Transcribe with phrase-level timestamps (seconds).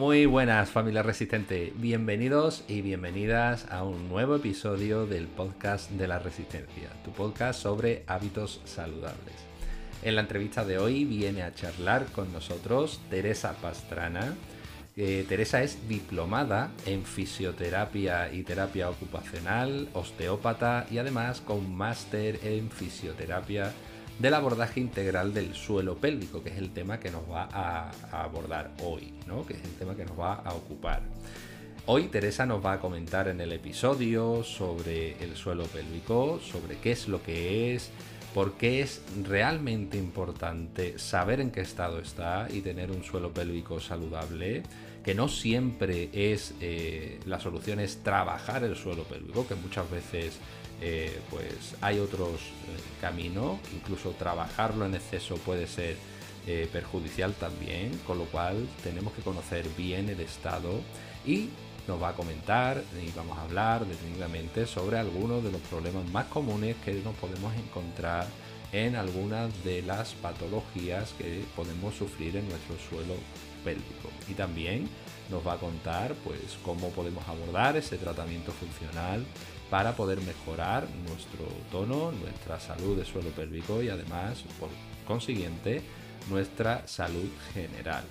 [0.00, 6.18] Muy buenas familia resistente, bienvenidos y bienvenidas a un nuevo episodio del podcast de la
[6.18, 9.34] resistencia, tu podcast sobre hábitos saludables.
[10.02, 14.36] En la entrevista de hoy viene a charlar con nosotros Teresa Pastrana.
[14.96, 22.70] Eh, Teresa es diplomada en fisioterapia y terapia ocupacional, osteópata y además con máster en
[22.70, 23.74] fisioterapia
[24.20, 28.70] del abordaje integral del suelo pélvico, que es el tema que nos va a, abordar
[28.82, 29.46] hoy, ¿no?
[29.46, 31.00] que es el tema que nos va a ocupar.
[31.86, 36.92] Hoy Teresa nos va a comentar en el episodio sobre el suelo pélvico, sobre qué
[36.92, 37.90] es lo que es,
[38.34, 43.80] por qué es realmente importante saber en qué estado está y tener un suelo pélvico
[43.80, 44.62] saludable,
[45.02, 50.38] que no siempre es eh, la solución es trabajar el suelo pélvico, que muchas veces
[50.80, 55.96] eh, pues hay otros eh, caminos, incluso trabajarlo en exceso puede ser
[56.46, 60.80] eh, perjudicial también, con lo cual tenemos que conocer bien el estado
[61.26, 61.50] y
[61.86, 66.26] nos va a comentar y vamos a hablar detenidamente sobre algunos de los problemas más
[66.26, 68.26] comunes que nos podemos encontrar
[68.72, 73.14] en algunas de las patologías que podemos sufrir en nuestro suelo
[73.64, 74.08] pélvico.
[74.28, 74.88] Y también
[75.30, 79.24] nos va a contar pues cómo podemos abordar ese tratamiento funcional
[79.70, 84.68] para poder mejorar nuestro tono, nuestra salud de suelo pélvico y además, por
[85.06, 85.82] consiguiente,
[86.28, 88.04] nuestra salud general.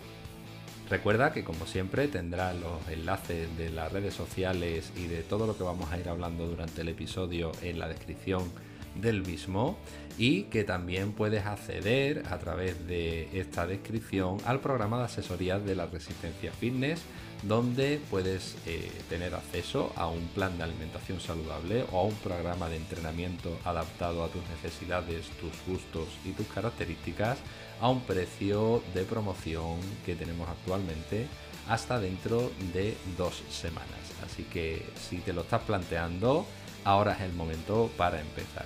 [0.90, 5.56] Recuerda que como siempre tendrás los enlaces de las redes sociales y de todo lo
[5.56, 8.52] que vamos a ir hablando durante el episodio en la descripción
[8.96, 9.78] del mismo
[10.18, 15.76] y que también puedes acceder a través de esta descripción al programa de asesoría de
[15.76, 17.02] la resistencia fitness
[17.44, 22.68] donde puedes eh, tener acceso a un plan de alimentación saludable o a un programa
[22.70, 27.38] de entrenamiento adaptado a tus necesidades, tus gustos y tus características
[27.80, 31.28] a un precio de promoción que tenemos actualmente
[31.70, 33.88] hasta dentro de dos semanas.
[34.26, 36.46] Así que si te lo estás planteando,
[36.84, 38.66] ahora es el momento para empezar.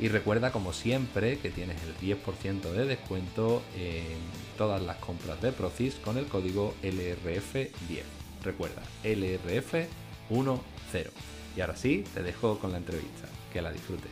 [0.00, 4.18] Y recuerda como siempre que tienes el 10% de descuento en
[4.56, 8.02] todas las compras de Procis con el código LRF10.
[8.42, 9.86] Recuerda, LRF10.
[11.56, 13.28] Y ahora sí, te dejo con la entrevista.
[13.52, 14.10] Que la disfrutes.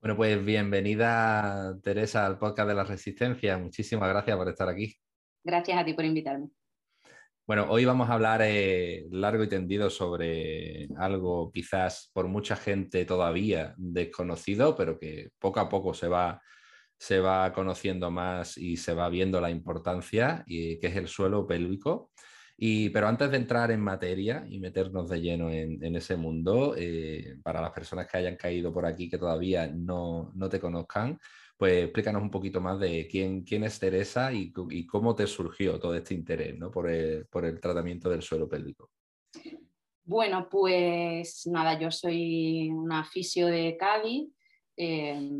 [0.00, 3.56] Bueno, pues bienvenida Teresa al podcast de la Resistencia.
[3.56, 4.96] Muchísimas gracias por estar aquí.
[5.44, 6.48] Gracias a ti por invitarme.
[7.44, 13.04] Bueno, hoy vamos a hablar eh, largo y tendido sobre algo quizás por mucha gente
[13.04, 16.40] todavía desconocido, pero que poco a poco se va,
[16.96, 21.44] se va conociendo más y se va viendo la importancia, y, que es el suelo
[21.44, 22.12] pélvico.
[22.56, 27.38] Y, pero antes de entrar en materia y meternos de lleno en, ese mundo, eh,
[27.42, 31.18] para las personas que hayan caído por aquí que todavía no, no te conozcan,
[31.62, 34.52] pues explícanos un poquito más de quién, quién es Teresa y,
[34.84, 38.90] cómo te surgió todo este interés por, el, tratamiento del suelo pélvico.
[40.02, 44.28] Bueno, pues nada, yo soy una fisio de Cádiz.
[44.76, 45.30] Eh,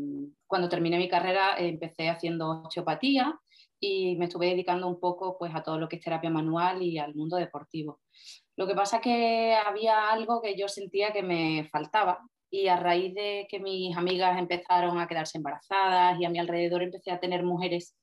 [0.47, 3.37] cuando terminé mi carrera empecé haciendo osteopatía
[3.77, 6.99] y me estuve dedicando un poco pues, a todo lo que es terapia manual y
[6.99, 7.99] al mundo deportivo.
[8.55, 12.75] Lo que pasa es que había algo que yo sentía que me faltaba y a
[12.75, 17.19] raíz de que mis amigas empezaron a quedarse embarazadas y a mi alrededor empecé a
[17.19, 17.97] tener mujeres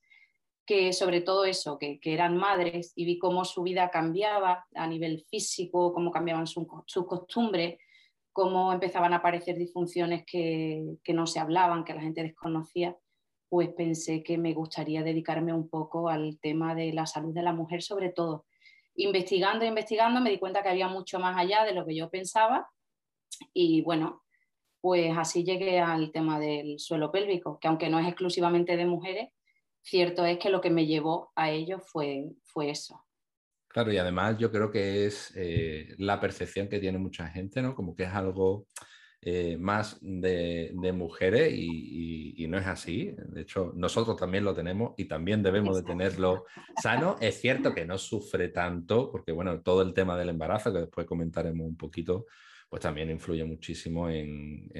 [0.65, 5.23] que sobre todo eso, que, eran madres y vi cómo su vida cambiaba a nivel
[5.29, 7.79] físico, cómo cambiaban sus su costumbres,
[8.33, 12.97] cómo empezaban a aparecer disfunciones que, que no se hablaban, que la gente desconocía,
[13.47, 17.53] pues pensé que me gustaría dedicarme un poco al tema de la salud de la
[17.53, 18.45] mujer sobre todo.
[18.95, 22.67] Investigando, investigando, me di cuenta que había mucho más allá de lo que yo pensaba
[23.53, 24.21] y bueno,
[24.81, 29.29] pues así llegué al tema del suelo pélvico, que aunque no es exclusivamente de mujeres,
[29.81, 33.03] cierto es que lo que me llevó a ello fue, fue eso.
[33.67, 37.73] Claro, y además yo creo que es eh, la percepción que tiene mucha gente, ¿no?
[37.73, 38.67] Como que es algo
[39.21, 43.13] eh, más de, mujeres y, no es así.
[43.29, 46.45] De hecho, nosotros también lo tenemos y también debemos de tenerlo
[46.81, 47.15] sano.
[47.21, 51.07] Es cierto que no sufre tanto, porque bueno, todo el tema del embarazo, que después
[51.07, 52.25] comentaremos un poquito,
[52.71, 54.71] pues también influye muchísimo en,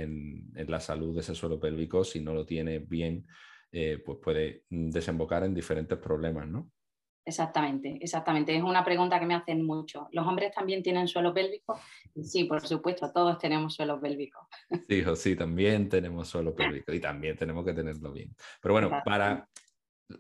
[0.56, 2.06] la salud de ese suelo pélvico.
[2.06, 3.28] Si no lo tiene bien,
[3.70, 6.72] eh, pues puede desembocar en diferentes problemas, ¿no?
[7.26, 8.56] Exactamente, exactamente.
[8.56, 10.08] Es una pregunta que me hacen mucho.
[10.14, 11.82] ¿Los hombres también tienen suelo pélvico?
[12.24, 14.48] Sí, por supuesto, todos tenemos suelo pélvico.
[14.88, 18.34] Sí, sí, también tenemos suelo pélvico y también tenemos que tenerlo bien.
[18.62, 19.50] Pero bueno, para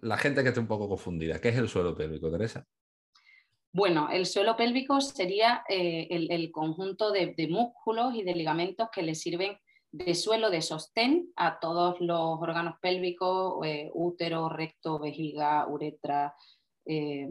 [0.01, 2.67] la gente que esté un poco confundida, ¿qué es el suelo pélvico, Teresa?
[3.73, 9.15] Bueno, el suelo pélvico sería eh, el, conjunto de, músculos y de ligamentos que le
[9.15, 9.57] sirven
[9.93, 16.35] de suelo de sostén a todos los órganos pélvicos, eh, útero, recto, vejiga, uretra.
[16.85, 17.29] Eh,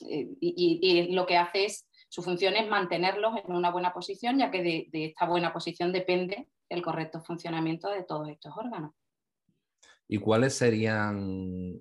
[0.00, 4.88] y, lo que hace es, su función es mantenerlos en una buena posición, ya que
[4.90, 8.92] de esta buena posición depende el correcto funcionamiento de todos estos órganos.
[10.12, 11.80] ¿Y cuáles serían,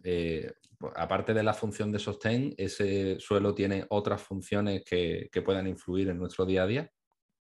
[0.96, 6.10] aparte de la función de sostén, ese suelo tiene otras funciones que, que puedan influir
[6.10, 6.92] en nuestro día a día?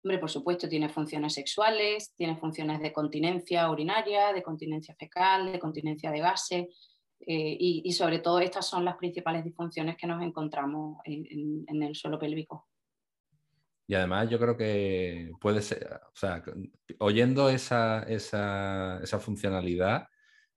[0.04, 5.58] Hombre, por supuesto, tiene funciones sexuales, tiene funciones de continencia urinaria, de continencia fecal, de
[5.58, 6.66] continencia de gases,
[7.20, 12.18] eh, y, sobre todo estas son las principales disfunciones que nos encontramos en, el suelo
[12.18, 12.68] pélvico.
[13.88, 16.42] Y además yo creo que puede ser, o sea,
[16.98, 20.06] oyendo esa, esa, esa, funcionalidad,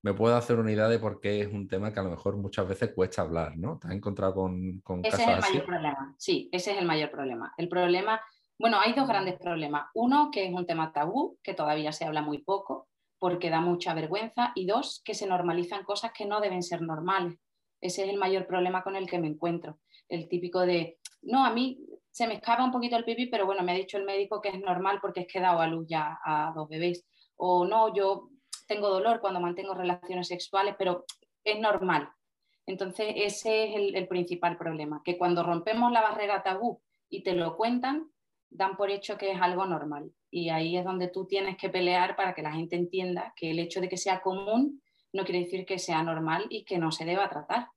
[0.01, 2.37] me puedo hacer una idea de por qué es un tema que a lo mejor
[2.37, 3.77] muchas veces cuesta hablar, ¿no?
[3.79, 7.11] ¿Te has encontrado con, con ese es el mayor problema, sí, ese es el mayor
[7.11, 7.53] problema.
[7.57, 8.21] El problema
[8.59, 9.87] bueno, hay dos grandes problemas.
[9.93, 13.93] Uno, que es un tema tabú, que todavía se habla muy poco, porque da mucha
[13.93, 14.51] vergüenza.
[14.53, 17.39] Y dos, que se normalizan cosas que no deben ser normales.
[17.79, 19.79] Ese es el mayor problema con el que me encuentro.
[20.09, 21.79] El típico de, no, a mí
[22.11, 24.49] se me escapa un poquito el pipí, pero bueno, me ha dicho el médico que
[24.49, 27.07] es normal porque es que he dado a luz ya a dos bebés.
[27.37, 28.29] O no, yo
[28.69, 31.03] tengo dolor cuando mantengo relaciones sexuales, pero
[31.43, 32.09] es normal.
[32.67, 36.79] Entonces, ese es el, principal problema, que cuando rompemos la barrera tabú
[37.09, 38.11] y te lo cuentan,
[38.51, 40.11] dan por hecho que es algo normal.
[40.29, 43.57] Y ahí es donde tú tienes que pelear para que la gente entienda que el
[43.57, 47.05] hecho de que sea común no quiere decir que sea normal y que no se
[47.05, 47.69] deba tratar.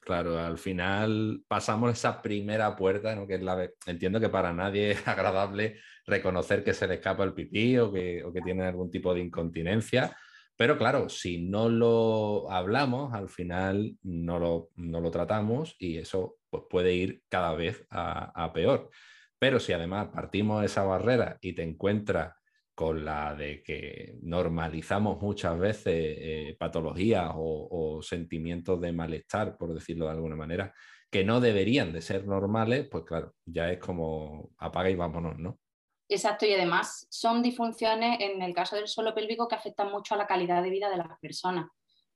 [0.00, 3.26] Claro, al final pasamos esa primera puerta, ¿no?
[3.26, 3.68] que es la...
[3.86, 8.24] entiendo que para nadie es agradable reconocer que se le escapa el pipí o que,
[8.24, 10.16] o que tiene algún tipo de incontinencia,
[10.56, 16.38] pero claro, si no lo hablamos, al final no lo, no lo tratamos y eso
[16.50, 18.90] pues, puede ir cada vez a, a peor.
[19.38, 22.34] Pero si además partimos de esa barrera y te encuentras
[22.78, 30.04] con la de que normalizamos muchas veces eh, patologías o, sentimientos de malestar, por decirlo
[30.04, 30.72] de alguna manera,
[31.10, 35.58] que no deberían de ser normales, pues claro, ya es como apaga y vámonos, ¿no?
[36.08, 40.18] Exacto, y además son disfunciones en el caso del suelo pélvico que afectan mucho a
[40.18, 41.66] la calidad de vida de las personas,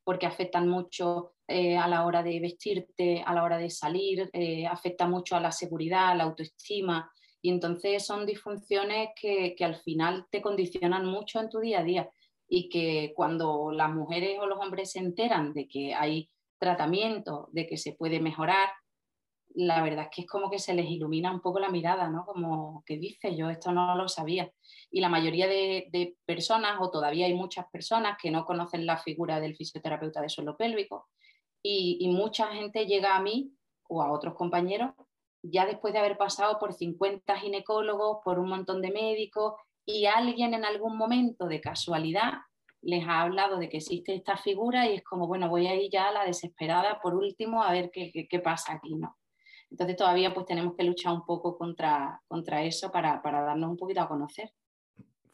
[0.05, 4.65] porque afectan mucho eh, a la hora de vestirte, a la hora de salir, eh,
[4.69, 7.11] afecta mucho a la seguridad, a la autoestima.
[7.43, 12.11] Y entonces son disfunciones que, al final te condicionan mucho en tu día a día
[12.49, 17.67] y que cuando las mujeres o los hombres se enteran de que hay tratamiento, de
[17.67, 18.69] que se puede mejorar,
[19.55, 22.25] la verdad es que es como que se les ilumina un poco la mirada, ¿no?
[22.25, 24.51] Como que dice, yo esto no lo sabía.
[24.91, 29.41] Y la mayoría de, personas, o todavía hay muchas personas que no conocen la figura
[29.41, 31.09] del fisioterapeuta de suelo pélvico,
[31.63, 33.53] y, mucha gente llega a mí
[33.89, 34.93] o a otros compañeros
[35.43, 39.55] ya después de haber pasado por 50 ginecólogos, por un montón de médicos,
[39.85, 42.35] y alguien en algún momento de casualidad
[42.83, 45.91] les ha hablado de que existe esta figura y es como, bueno, voy a ir
[45.91, 49.17] ya a la desesperada por último a ver qué, qué, pasa aquí, ¿no?
[49.71, 53.77] Entonces todavía pues tenemos que luchar un poco contra, contra eso para, para darnos un
[53.77, 54.51] poquito a conocer.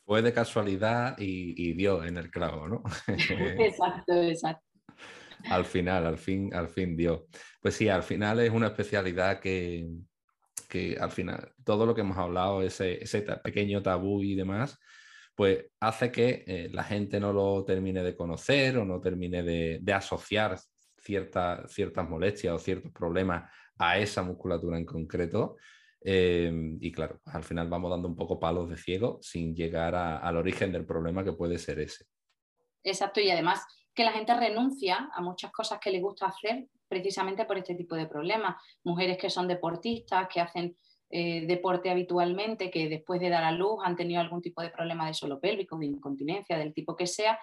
[0.05, 2.83] Fue de casualidad y, dio en el clavo, ¿no?
[3.09, 4.68] exacto, exacto
[5.45, 7.27] al final, al fin, al fin dio.
[7.61, 9.89] Pues sí, al final es una especialidad que,
[10.69, 14.79] que al final todo lo que hemos hablado, ese, ese pequeño tabú y demás,
[15.35, 19.93] pues hace que eh, la gente no lo termine de conocer o no termine de,
[19.93, 20.59] asociar
[20.97, 25.57] ciertas molestias o ciertos problemas a esa musculatura en concreto.
[26.01, 30.37] Eh, y claro, al final vamos dando un poco palos de ciego sin llegar al
[30.37, 32.05] origen del problema que puede ser ese.
[32.83, 33.63] Exacto, y además
[33.99, 37.97] que la gente renuncia a muchas cosas que le gusta hacer precisamente por este tipo
[37.97, 38.55] de problemas.
[38.85, 40.77] Mujeres que son deportistas, que hacen
[41.11, 45.09] eh, deporte habitualmente, que después de dar a luz han tenido algún tipo de problema
[45.09, 47.41] de suelo pélvico, de incontinencia, del tipo que sea,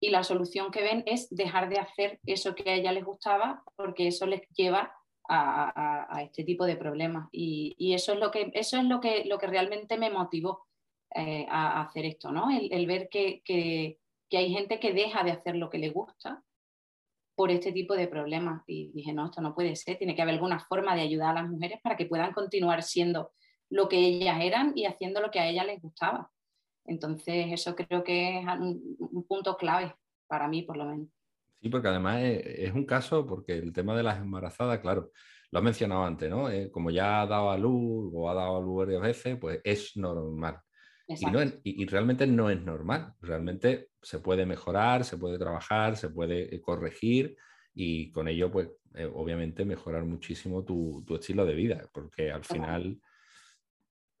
[0.00, 3.62] y la solución que ven es dejar de hacer eso que a ella les gustaba
[3.76, 4.94] porque eso les lleva
[5.28, 7.28] a, este tipo de problemas.
[7.30, 10.66] Y, eso es lo que, eso es lo que, lo que realmente me motivó
[11.14, 12.48] eh, a, hacer esto, ¿no?
[12.50, 13.98] el, ver que, que
[14.36, 16.42] hay gente que deja de hacer lo que le gusta
[17.34, 18.62] por este tipo de problemas.
[18.66, 21.42] Y dije, no, esto no puede ser, tiene que haber alguna forma de ayudar a
[21.42, 23.32] las mujeres para que puedan continuar siendo
[23.70, 26.30] lo que ellas eran y haciendo lo que a ellas les gustaba.
[26.84, 29.94] Entonces, eso creo que es un, punto clave
[30.26, 31.08] para mí, por lo menos.
[31.62, 35.10] Sí, porque además es, un caso, porque el tema de las embarazadas, claro,
[35.50, 36.50] lo has mencionado antes, ¿no?
[36.50, 39.60] Eh, como ya ha dado a luz o ha dado a luz varias veces, pues
[39.64, 40.60] es normal.
[41.64, 46.60] Y, realmente no es normal, realmente se puede mejorar, se puede trabajar, se puede eh,
[46.60, 47.36] corregir
[47.74, 53.00] y con ello, pues, eh, obviamente mejorar muchísimo tu, estilo de vida, porque al final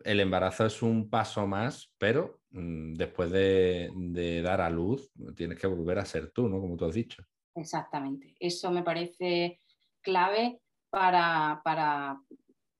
[0.04, 5.66] el embarazo es un paso más, pero mm, después de, dar a luz tienes que
[5.66, 6.60] volver a ser tú, ¿no?
[6.60, 7.22] Como tú has dicho.
[7.54, 8.34] Exactamente.
[8.38, 9.60] Eso me parece
[10.00, 12.20] clave para, para,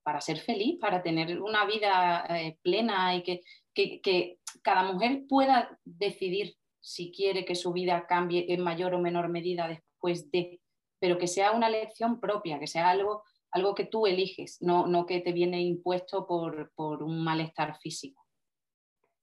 [0.02, 3.42] para ser feliz, para tener una vida eh, plena y que,
[3.74, 9.28] que, cada mujer pueda decidir si quiere que su vida cambie en mayor o menor
[9.28, 10.60] medida después de,
[10.98, 13.22] pero que sea una elección propia, que sea algo,
[13.52, 18.26] algo que tú eliges, no, no que te viene impuesto por, por un malestar físico.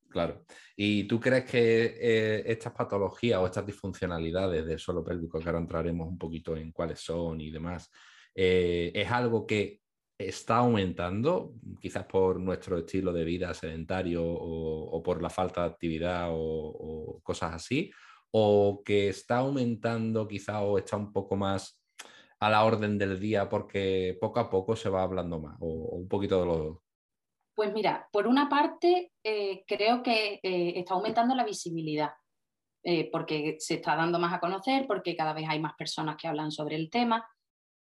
[0.10, 0.46] Claro.
[0.75, 5.60] ¿Y tú crees que eh, estas patologías o estas disfuncionalidades del suelo pélvico, que ahora
[5.60, 7.92] entraremos un poquito en cuáles son y demás,
[8.34, 9.82] eh, es algo que
[10.18, 16.30] está aumentando, quizás por nuestro estilo de vida sedentario o, por la falta de actividad
[16.32, 17.92] o, cosas así,
[18.32, 21.80] o que está aumentando quizás o está un poco más
[22.40, 26.08] a la orden del día porque poco a poco se va hablando más, o, un
[26.08, 26.78] poquito de los
[27.56, 32.12] Pues mira, por una parte eh, creo que eh, está aumentando la visibilidad,
[32.84, 36.28] eh, porque se está dando más a conocer, porque cada vez hay más personas que
[36.28, 37.28] hablan sobre el tema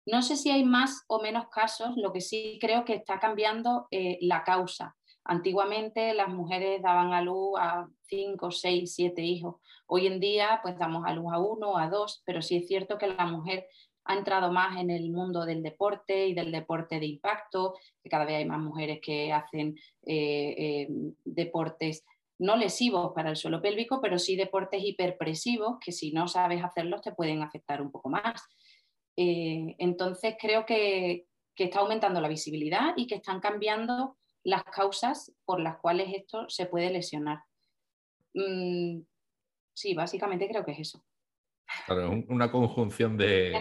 [0.06, 3.86] no sé si hay más o menos casos, lo que sí creo que está cambiando
[3.90, 4.96] eh, la causa.
[5.24, 9.56] Antiguamente las mujeres daban a luz a cinco, seis, siete hijos.
[9.86, 12.98] Hoy en día pues damos a luz a uno, a dos, pero sí es cierto
[12.98, 13.66] que la mujer
[14.04, 18.26] ha entrado más en el mundo del deporte y del deporte de impacto, que cada
[18.26, 20.88] vez hay más mujeres que hacen eh, eh,
[21.24, 22.04] deportes
[22.38, 27.00] no lesivos para el suelo pélvico, pero sí deportes hiperpresivos que si no sabes hacerlos
[27.00, 28.42] te pueden afectar un poco más.
[29.16, 35.60] Eh, entonces creo que, está aumentando la visibilidad y que están cambiando las causas por
[35.60, 37.38] las cuales esto se puede lesionar.
[38.34, 39.00] Mm,
[39.72, 41.04] sí, básicamente creo que es eso.
[42.28, 43.54] una conjunción de,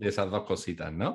[0.00, 1.14] esas dos cositas, ¿no?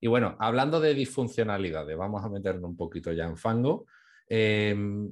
[0.00, 3.86] Y bueno, hablando de disfuncionalidades, vamos a meternos un poquito ya en fango.
[4.28, 5.10] Em,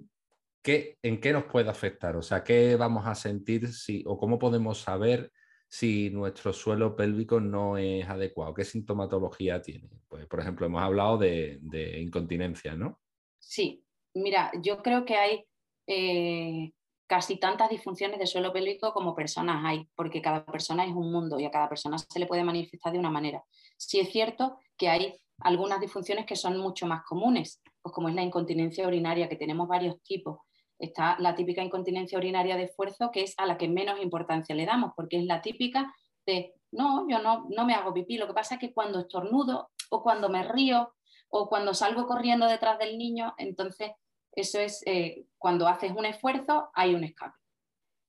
[0.62, 2.16] ¿En qué nos puede afectar?
[2.16, 5.32] O sea, ¿qué vamos a sentir si, o cómo podemos saber
[5.76, 8.54] si nuestro suelo pélvico no es adecuado?
[8.54, 9.90] ¿Qué sintomatología tiene?
[10.08, 11.60] Pues, por ejemplo, hemos hablado de,
[12.00, 12.98] incontinencia, ¿no?
[13.38, 15.44] Sí, mira, yo creo que hay
[15.86, 16.72] eh,
[17.06, 21.38] casi tantas disfunciones de suelo pélvico como personas hay, porque cada persona es un mundo
[21.38, 23.44] y a cada persona se le puede manifestar de una manera.
[23.76, 28.14] Sí es cierto que hay algunas disfunciones que son mucho más comunes, pues como es
[28.14, 30.38] la incontinencia urinaria, que tenemos varios tipos.
[30.78, 34.66] Está la típica incontinencia urinaria de esfuerzo, que es a la que menos importancia le
[34.66, 35.94] damos, porque es la típica
[36.26, 39.70] de, no, yo no, no me hago pipí, lo que pasa es que cuando estornudo
[39.90, 40.92] o cuando me río
[41.28, 43.92] o cuando salgo corriendo detrás del niño, entonces
[44.32, 47.36] eso es eh, cuando haces un esfuerzo, hay un escape.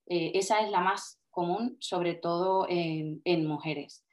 [0.07, 4.05] Eh, esa es la más común, sobre todo en, mujeres.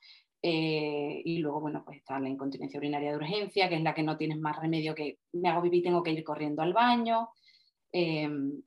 [0.42, 4.02] Eh, y luego, bueno, pues está la incontinencia urinaria de urgencia, que es la que
[4.02, 7.30] no tienes más remedio que me hago pipí, tengo que ir corriendo al baño.
[7.96, 8.60] Em,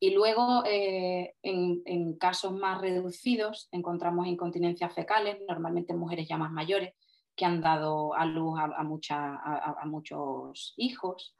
[0.00, 6.50] y luego, eh, en, casos más reducidos, encontramos incontinencias fecales, normalmente en mujeres ya más
[6.50, 6.94] mayores,
[7.36, 11.36] que han dado a luz a, muchos hijos.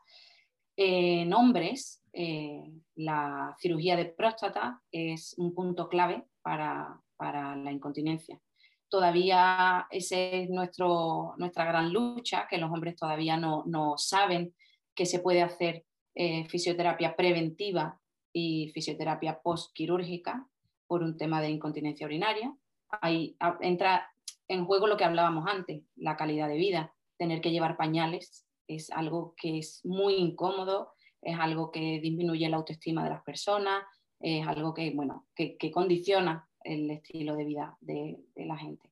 [0.76, 2.62] en hombres, eh,
[2.94, 8.40] la cirugía de próstata es un punto clave para, la incontinencia.
[8.88, 14.54] Todavía esa es nuestro, nuestra gran lucha, que los hombres todavía no, no saben
[14.94, 15.84] qué se puede hacer
[16.14, 18.00] eh, fisioterapia preventiva
[18.32, 20.46] y fisioterapia postquirúrgica
[20.86, 22.54] por un tema de incontinencia urinaria.
[23.00, 24.10] Ahí entra
[24.48, 26.94] en juego lo que hablábamos antes, la calidad de vida.
[27.18, 32.56] Tener que llevar pañales es algo que es muy incómodo, es algo que disminuye la
[32.56, 33.84] autoestima de las personas,
[34.20, 38.88] es algo que, bueno, que, condiciona el estilo de vida de la gente.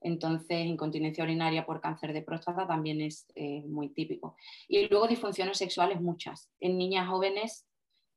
[0.00, 4.36] Entonces, incontinencia urinaria por cáncer de próstata también es eh, muy típico.
[4.68, 6.50] Y luego disfunciones sexuales muchas.
[6.60, 7.66] En niñas jóvenes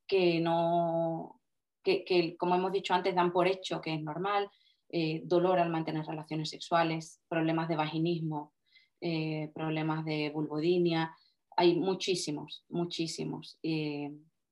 [0.07, 1.41] que no,
[1.83, 4.49] que, como hemos dicho antes, dan por hecho que es normal,
[4.89, 8.53] eh, dolor al mantener relaciones sexuales, problemas de vaginismo,
[8.99, 11.15] eh, problemas de vulvodinia.
[11.55, 13.57] Hay muchísimos, muchísimos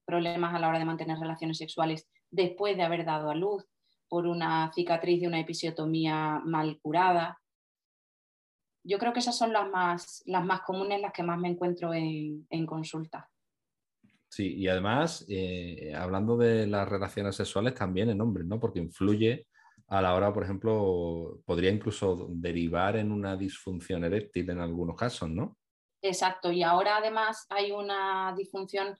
[0.06, 3.66] problemas a la hora de mantener relaciones sexuales después de haber dado a luz,
[4.10, 7.39] por una cicatriz de una episiotomía mal curada.
[8.84, 11.94] Yo creo que esas son las más, las más comunes, las que más me encuentro
[11.94, 13.30] en, consulta.
[14.28, 18.60] Sí, y además, eh, hablando de las relaciones sexuales, también en hombres, ¿no?
[18.60, 19.48] Porque influye
[19.88, 25.30] a la hora, por ejemplo, podría incluso derivar en una disfunción eréctil en algunos casos,
[25.30, 25.58] ¿no?
[26.01, 28.98] Exacto, y ahora además hay una disfunción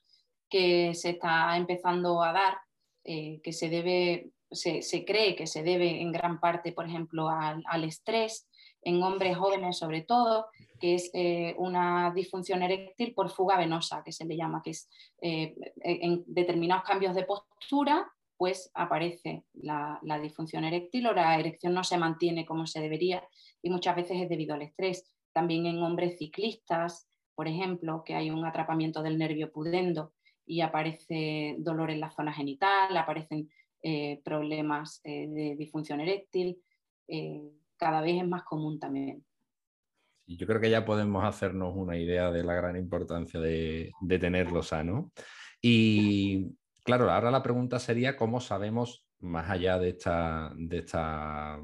[0.50, 2.58] que se está empezando a dar,
[3.04, 7.84] eh, que se debe se, cree que se debe en gran parte, por ejemplo, al,
[7.84, 8.50] estrés
[8.82, 10.48] en hombres jóvenes sobre todo,
[10.79, 14.89] que es eh, una disfunción eréctil por fuga venosa, que se le llama, que es
[15.22, 21.74] eh, en determinados cambios de postura, pues aparece la, la, disfunción eréctil o la erección
[21.74, 23.22] no se mantiene como se debería
[23.62, 25.13] y muchas veces es debido al estrés.
[25.34, 30.13] También en hombres ciclistas, por ejemplo, que hay un atrapamiento del nervio pudendo
[30.46, 33.50] y aparece dolor en la zona genital, aparecen
[33.82, 36.62] eh, problemas de disfunción eréctil,
[37.78, 39.24] cada vez es más común también
[40.38, 45.12] yo creo que ya podemos hacernos una idea de la gran importancia de, tenerlo sano.
[45.62, 51.60] Y claro, ahora la pregunta sería cómo sabemos, más allá de esta,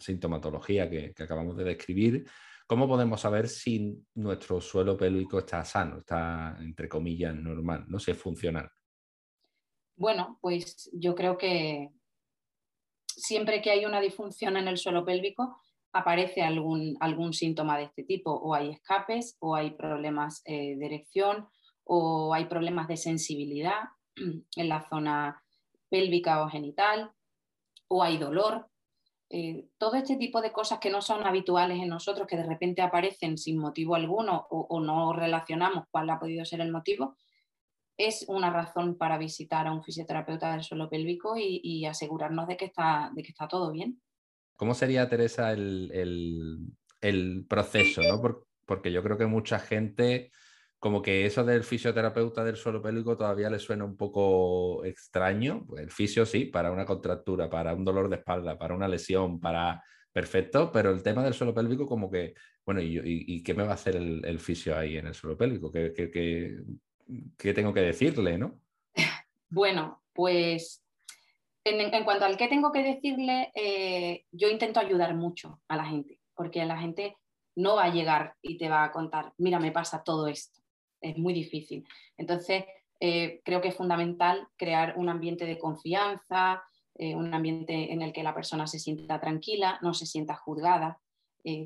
[0.00, 2.26] sintomatología que, acabamos de describir,
[2.66, 8.14] cómo podemos saber si nuestro suelo pélvico está sano, está, entre comillas, normal, no sé,
[8.14, 8.68] funcional.
[9.98, 11.90] Bueno, pues yo creo que
[13.08, 15.60] siempre que hay una disfunción en el suelo pélvico,
[15.92, 20.86] aparece algún, algún síntoma de este tipo, o hay escapes, o hay problemas eh, de
[20.86, 21.48] erección,
[21.82, 23.88] o hay problemas de sensibilidad
[24.56, 25.42] en la zona
[25.90, 27.10] pélvica o genital,
[27.88, 28.70] o hay dolor.
[29.30, 32.82] Eh, todo este tipo de cosas que no son habituales en nosotros, que de repente
[32.82, 37.16] aparecen sin motivo alguno o, no relacionamos cuál ha podido ser el motivo,
[37.98, 42.56] es una razón para visitar a un fisioterapeuta del suelo pélvico y, y asegurarnos de
[42.56, 44.00] que, está, de que está todo bien.
[44.58, 46.74] ¿Cómo sería, Teresa, el,
[47.48, 48.02] proceso?
[48.64, 50.32] porque yo creo que mucha gente,
[50.80, 55.64] como que eso del fisioterapeuta del suelo pélvico todavía le suena un poco extraño.
[55.66, 59.40] Pues el fisio sí, para una contractura, para un dolor de espalda, para una lesión,
[59.40, 59.82] para...
[60.10, 62.34] Perfecto, pero el tema del suelo pélvico como que,
[62.66, 65.70] bueno, ¿y, qué me va a hacer el, fisio ahí en el suelo pélvico?
[65.70, 66.56] ¿Qué, qué
[67.36, 68.60] tengo que decirle, no?
[69.50, 70.82] Bueno, pues
[71.70, 76.20] en, cuanto al que tengo que decirle, eh, yo intento ayudar mucho a la gente,
[76.34, 77.16] porque la gente
[77.56, 80.60] no va a llegar y te va a contar, mira, me pasa todo esto.
[81.00, 81.86] Es muy difícil.
[82.16, 82.64] Entonces,
[83.00, 86.62] eh, creo que es fundamental crear un ambiente de confianza,
[86.94, 91.00] eh, un ambiente en el que la persona se sienta tranquila, no se sienta juzgada.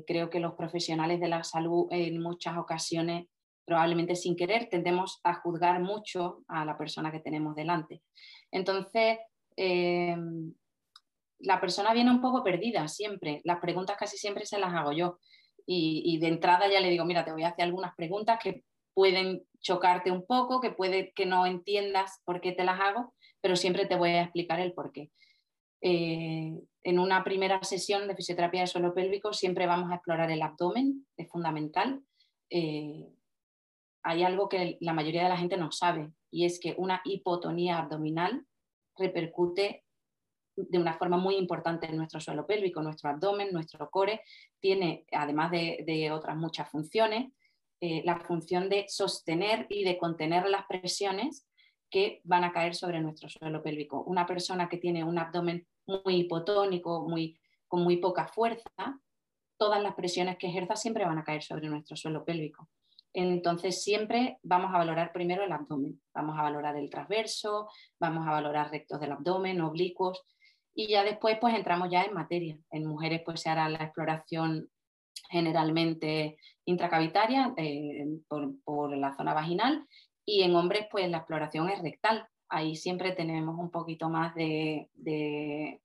[0.07, 3.25] creo que los profesionales de la salud en muchas ocasiones,
[3.65, 8.01] probablemente sin querer, tendemos a juzgar mucho a la persona que tenemos delante.
[8.51, 9.19] Entonces,
[9.55, 10.15] eh,
[11.39, 13.41] la persona viene un poco perdida siempre.
[13.43, 15.19] Las preguntas casi siempre se las hago yo.
[15.65, 19.43] Y, de entrada ya le digo, mira, te voy a hacer algunas preguntas que pueden
[19.61, 23.85] chocarte un poco, que puede que no entiendas por qué te las hago, pero siempre
[23.85, 25.09] te voy a explicar el por qué.
[25.81, 30.41] Eh, en una primera sesión de fisioterapia de suelo pélvico siempre vamos a explorar el
[30.41, 32.01] abdomen, es fundamental.
[32.49, 33.07] Eh,
[34.03, 37.77] hay algo que la mayoría de la gente no sabe y es que una hipotonía
[37.77, 38.45] abdominal
[38.97, 39.83] repercute
[40.55, 44.21] de una forma muy importante en nuestro suelo pélvico, nuestro abdomen, nuestro core.
[44.59, 47.31] Tiene, además de, otras muchas funciones,
[47.81, 51.47] eh, la función de sostener y de contener las presiones
[51.89, 54.03] que van a caer sobre nuestro suelo pélvico.
[54.03, 58.99] Una persona que tiene un abdomen muy hipotónico, muy, con muy poca fuerza,
[59.57, 62.69] todas las presiones que ejerza siempre van a caer sobre nuestro suelo pélvico.
[63.13, 68.31] Entonces siempre vamos a valorar primero el abdomen, vamos a valorar el transverso, vamos a
[68.31, 70.25] valorar rectos del abdomen, oblicuos
[70.73, 72.57] y ya después pues entramos ya en materia.
[72.71, 74.67] En mujeres pues se hará la exploración
[75.29, 79.85] generalmente intracavitaria eh, por, la zona vaginal
[80.25, 82.27] y en hombres pues la exploración es rectal.
[82.49, 85.79] Ahí siempre tenemos un poquito más de, de,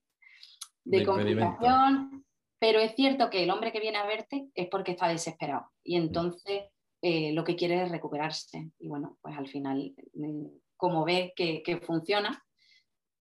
[1.05, 2.25] complicación,
[2.59, 5.95] pero es cierto que el hombre que viene a verte es porque está desesperado y
[5.95, 6.63] entonces
[7.01, 8.71] eh, lo que quiere es recuperarse.
[8.79, 12.43] Y bueno, pues al final, mm, como ve que, funciona,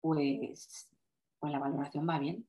[0.00, 0.90] pues,
[1.38, 2.46] pues la valoración va bien.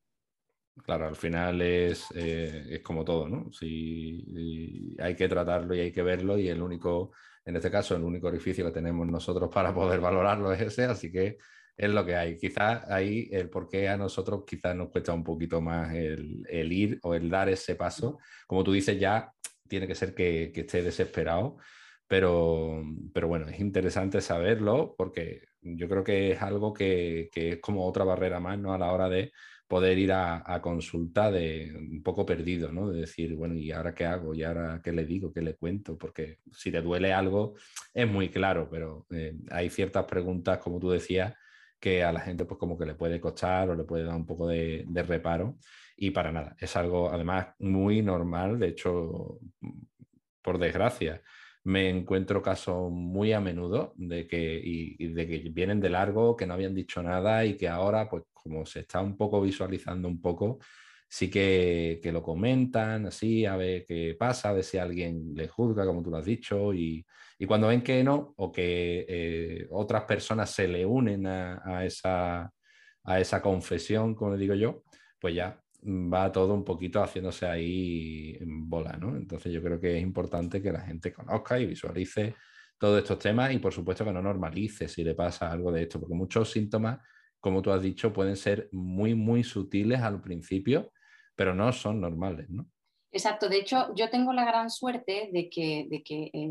[0.83, 3.51] Claro, al final es, eh, como todo, ¿no?
[3.51, 7.11] Si hay que tratarlo y hay que verlo y el único,
[7.45, 11.11] en este caso, el único orificio que tenemos nosotros para poder valorarlo es ese, así
[11.11, 11.37] que
[11.77, 12.37] es lo que hay.
[12.37, 16.71] Quizás ahí el por qué a nosotros quizás nos cuesta un poquito más el, el,
[16.71, 18.19] ir o el dar ese paso.
[18.47, 19.31] Como tú dices, ya
[19.67, 21.57] tiene que ser que, esté desesperado,
[22.07, 22.83] pero,
[23.27, 28.39] bueno, es interesante saberlo porque yo creo que es algo que, es como otra barrera
[28.39, 28.73] más ¿no?
[28.73, 29.31] a la hora de
[29.67, 32.91] poder ir a, consulta de un poco perdido, ¿no?
[32.91, 34.35] De decir, bueno, ¿y ahora qué hago?
[34.35, 35.33] ¿Y ahora qué le digo?
[35.33, 35.97] ¿Qué le cuento?
[35.97, 37.55] Porque si te duele algo
[37.93, 41.33] es muy claro, pero eh, hay ciertas preguntas, como tú decías,
[41.79, 44.25] que a la gente pues como que le puede costar o le puede dar un
[44.25, 45.57] poco de reparo
[45.95, 46.55] y para nada.
[46.59, 49.39] Es algo además muy normal, de hecho,
[50.41, 51.21] por desgracia,
[51.63, 56.45] me encuentro casos muy a menudo de que, y, de que vienen de largo, que
[56.45, 60.21] no habían dicho nada y que ahora, pues como se está un poco visualizando un
[60.21, 60.59] poco,
[61.07, 65.85] sí que, lo comentan, así, a ver qué pasa, a ver si alguien le juzga,
[65.85, 67.05] como tú lo has dicho, y,
[67.47, 72.49] cuando ven que no, o que eh, otras personas se le unen a, esa,
[73.03, 74.83] a esa confesión, como le digo yo,
[75.19, 79.15] pues ya va todo un poquito haciéndose ahí en bola, ¿no?
[79.15, 82.35] Entonces yo creo que es importante que la gente conozca y visualice
[82.77, 85.99] todos estos temas y por supuesto que no normalice si le pasa algo de esto,
[85.99, 86.99] porque muchos síntomas,
[87.39, 90.91] como tú has dicho, pueden ser muy, muy sutiles al principio,
[91.35, 92.67] pero no son normales, ¿no?
[93.11, 96.49] Exacto, de hecho yo tengo la gran suerte de que, de que eh,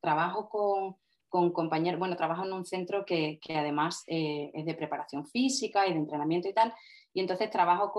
[0.00, 0.96] trabajo con,
[1.28, 5.86] con, compañeros, bueno, trabajo en un centro que, que además eh, es de preparación física
[5.86, 6.74] y de entrenamiento y tal,
[7.16, 7.92] y entonces trabajo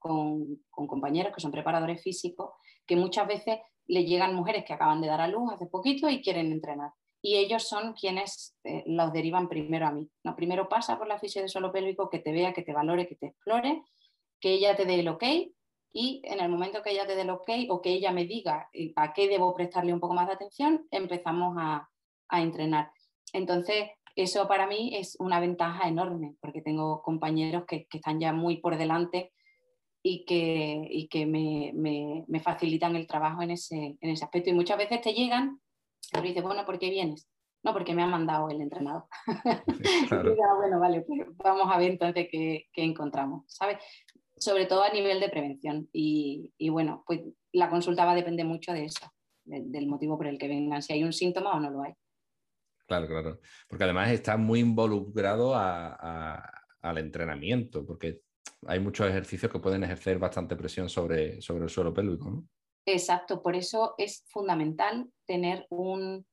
[0.00, 5.00] con, con, compañeros que son preparadores físicos, que muchas veces le llegan mujeres que acaban
[5.00, 6.90] de dar a luz hace poquito y quieren entrenar.
[7.22, 10.10] Y ellos son quienes eh, los derivan primero a mí.
[10.24, 13.06] No, primero pasa por la fisio de suelo pélvico, que te vea, que te valore,
[13.06, 13.80] que te explore,
[14.40, 15.22] que ella te dé el ok
[15.92, 18.68] y en el momento que ella te dé el ok o que ella me diga
[18.72, 21.88] eh, a qué debo prestarle un poco más de atención, empezamos a,
[22.28, 22.90] a entrenar.
[23.32, 23.88] Entonces,
[24.22, 28.76] eso para mí es una ventaja enorme, porque tengo compañeros que, están ya muy por
[28.76, 29.32] delante
[30.02, 34.50] y que, que me, facilitan el trabajo en ese, en ese aspecto.
[34.50, 35.60] Y muchas veces te llegan
[36.12, 37.28] y dices, bueno, ¿por qué vienes?
[37.62, 39.04] No, porque me ha mandado el entrenador.
[40.58, 43.78] bueno, vale, pues vamos a ver entonces qué, encontramos, ¿sabes?
[44.36, 45.88] Sobre todo a nivel de prevención.
[45.92, 47.20] Y, bueno, pues
[47.52, 49.12] la consulta va a depender mucho de eso,
[49.44, 51.94] del motivo por el que vengan, si hay un síntoma o no lo hay.
[52.88, 53.40] Claro, claro.
[53.68, 58.22] Porque además está muy involucrado al entrenamiento, porque
[58.66, 62.30] hay muchos ejercicios que pueden ejercer bastante presión sobre, sobre el suelo pélvico.
[62.30, 62.48] ¿no?
[62.86, 66.26] Exacto, por eso es fundamental tener un,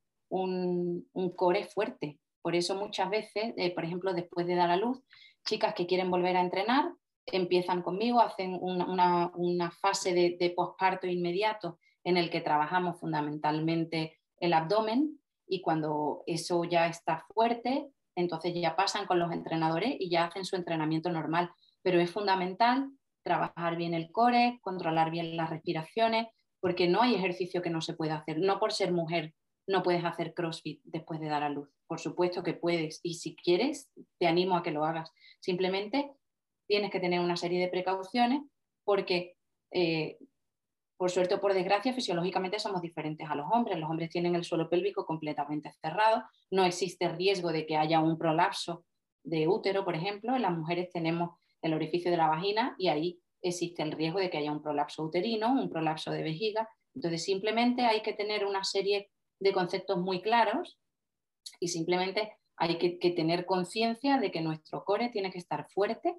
[1.36, 2.18] core fuerte.
[2.40, 5.02] Por eso muchas veces, eh, por ejemplo, después de dar a luz,
[5.44, 6.90] chicas que quieren volver a entrenar,
[7.26, 14.54] empiezan conmigo, hacen una, fase de, de posparto inmediato en el que trabajamos fundamentalmente el
[14.54, 20.24] abdomen y cuando eso ya está fuerte, entonces ya pasan con los entrenadores y ya
[20.24, 21.50] hacen su entrenamiento normal.
[21.82, 22.90] Pero es fundamental
[23.22, 26.28] trabajar bien el core, controlar bien las respiraciones,
[26.60, 28.38] porque no hay ejercicio que no se pueda hacer.
[28.38, 29.34] No por ser mujer
[29.66, 31.68] no puedes hacer CrossFit después de dar a luz.
[31.86, 35.12] Por supuesto que puedes y si quieres, te animo a que lo hagas.
[35.40, 36.12] Simplemente
[36.68, 38.42] tienes que tener una serie de precauciones
[38.84, 39.36] porque
[39.72, 40.18] eh,
[40.96, 43.78] por suerte o por desgracia, fisiológicamente somos diferentes a los hombres.
[43.78, 48.16] Los hombres tienen el suelo pélvico completamente cerrado, no existe riesgo de que haya un
[48.16, 48.84] prolapso
[49.22, 50.34] de útero, por ejemplo.
[50.34, 54.30] En las mujeres tenemos el orificio de la vagina y ahí existe el riesgo de
[54.30, 56.68] que haya un prolapso uterino, un prolapso de vejiga.
[56.94, 60.78] Entonces, simplemente hay que tener una serie de conceptos muy claros
[61.60, 66.16] y simplemente hay que, que tener conciencia de que nuestro core tiene que estar fuerte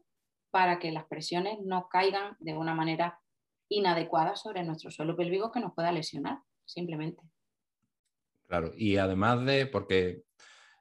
[0.52, 3.20] para que las presiones no caigan de una manera
[3.69, 7.21] inadecuada sobre nuestro suelo pélvico que nos pueda lesionar, simplemente.
[8.47, 10.23] Claro, y además de, porque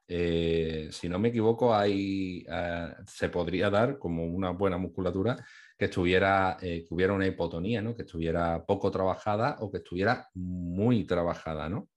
[0.07, 5.35] eh, si no me equivoco, hay, eh, se podría dar como una buena musculatura
[5.77, 7.93] que estuviera, eh, que hubiera una hipotonía, ¿no?
[7.93, 11.89] que estuviera poco trabajada o que estuviera muy trabajada, ¿no?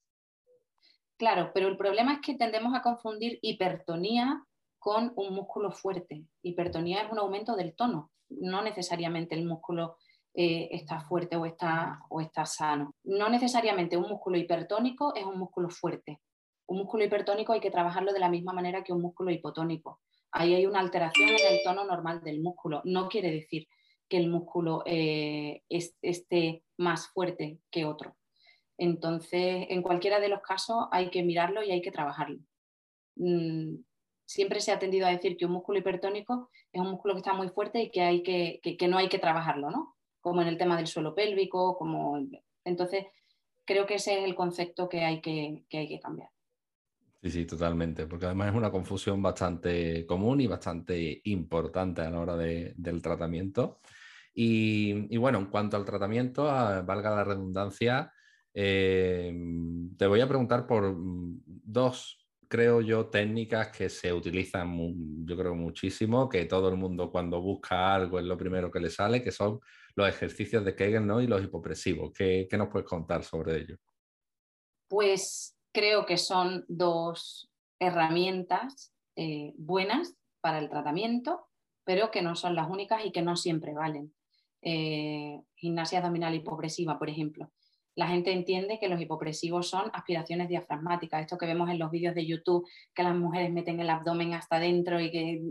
[1.17, 4.43] Claro, pero el problema es que tendemos a confundir hipertonía
[4.79, 6.25] con un músculo fuerte.
[6.43, 9.99] Hipertonía es un aumento del tono, no necesariamente el músculo
[10.35, 12.95] eh, está fuerte o está, o está sano.
[13.05, 16.21] No necesariamente un músculo hipertónico es un músculo fuerte.
[16.67, 20.01] Un músculo hipertónico hay que trabajarlo de la misma manera que un músculo hipotónico.
[20.33, 22.81] Ahí hay una alteración en el tono normal del músculo.
[22.85, 23.67] No quiere decir
[24.09, 28.17] que el músculo eh, esté más fuerte que otro.
[28.79, 32.39] Entonces, en cualquiera de los casos hay que mirarlo y hay que trabajarlo.
[33.17, 33.77] Mm,
[34.25, 37.35] siempre se ha tendido a decir que un músculo hipertónico es un músculo que está
[37.35, 39.97] muy fuerte y que, hay que, que no hay que trabajarlo, ¿no?
[40.21, 42.19] Como en el tema del suelo pélvico, como...
[42.65, 43.07] Entonces,
[43.65, 46.31] creo que ese es el concepto que hay que, hay que cambiar.
[47.23, 52.21] Sí, sí, totalmente, porque además es una confusión bastante común y bastante importante a la
[52.21, 53.81] hora del tratamiento.
[54.33, 58.13] Y, bueno, en cuanto al tratamiento, valga la redundancia,
[58.55, 59.33] eh,
[59.99, 64.77] te voy a preguntar por dos creo yo, técnicas que se utilizan,
[65.25, 68.91] yo creo, muchísimo, que todo el mundo cuando busca algo es lo primero que le
[68.91, 69.61] sale, que son
[69.95, 71.21] los ejercicios de Kegel ¿no?
[71.21, 72.13] y los hipopresivos.
[72.13, 73.77] ¿Qué, nos puedes contar sobre ello?
[74.89, 81.49] Pues creo que son dos herramientas eh, buenas para el tratamiento,
[81.85, 84.15] pero que no son las únicas y que no siempre valen.
[84.63, 87.51] Eh, gimnasia abdominal hipopresiva, por ejemplo
[88.01, 92.15] la gente entiende que los hipopresivos son aspiraciones diafragmáticas, esto que vemos en los vídeos
[92.15, 95.43] de YouTube, que las mujeres meten el abdomen hasta adentro y que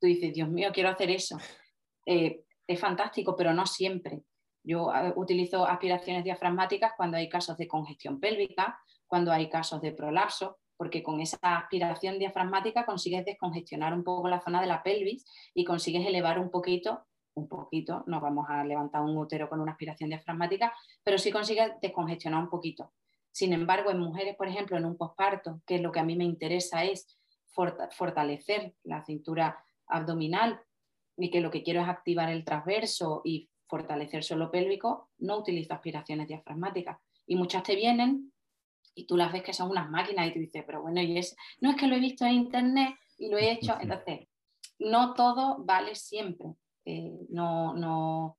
[0.00, 1.36] tú dices, Dios mío, quiero hacer eso.
[2.06, 4.22] Eh, es fantástico, pero no siempre.
[4.62, 10.58] Yo utilizo aspiraciones diafragmáticas cuando hay casos de congestión pélvica, cuando hay casos de prolapso,
[10.76, 15.24] porque con esa aspiración diafragmática consigues descongestionar un poco la zona de la pelvis
[15.54, 19.72] y consigues elevar un poquito, un poquito, no vamos a levantar un útero con una
[19.72, 20.72] aspiración diafragmática,
[21.02, 22.92] pero sí consigues descongestionar un poquito.
[23.30, 26.24] Sin embargo, en mujeres, por ejemplo, en un posparto, que lo que a mí me
[26.24, 27.18] interesa es
[27.52, 30.60] fortalecer la cintura abdominal
[31.16, 35.74] y que lo que quiero es activar el transverso y fortalecer suelo pélvico, no utilizo
[35.74, 36.98] aspiraciones diafragmáticas.
[37.26, 38.32] Y muchas te vienen
[38.94, 41.36] y tú las ves que son unas máquinas y te dices, pero bueno, y es,
[41.60, 43.76] no es que lo he visto en internet y lo he hecho.
[43.80, 44.28] Entonces,
[44.78, 46.54] no todo vale siempre.
[46.84, 48.38] Eh, no, no,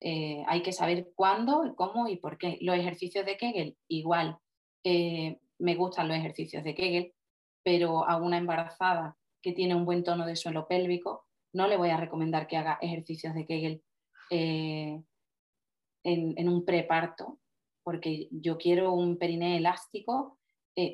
[0.00, 2.58] eh, hay que saber cuándo, cómo y por qué.
[2.60, 4.38] Los ejercicios de Kegel, igual.
[4.84, 7.14] Eh, me gustan los ejercicios de Kegel,
[7.62, 11.25] pero a una embarazada que tiene un buen tono de suelo pélvico,
[11.56, 13.82] no le voy a recomendar que haga ejercicios de Kegel
[14.30, 15.04] en,
[16.04, 17.40] en, un preparto,
[17.82, 20.38] porque yo quiero un periné elástico,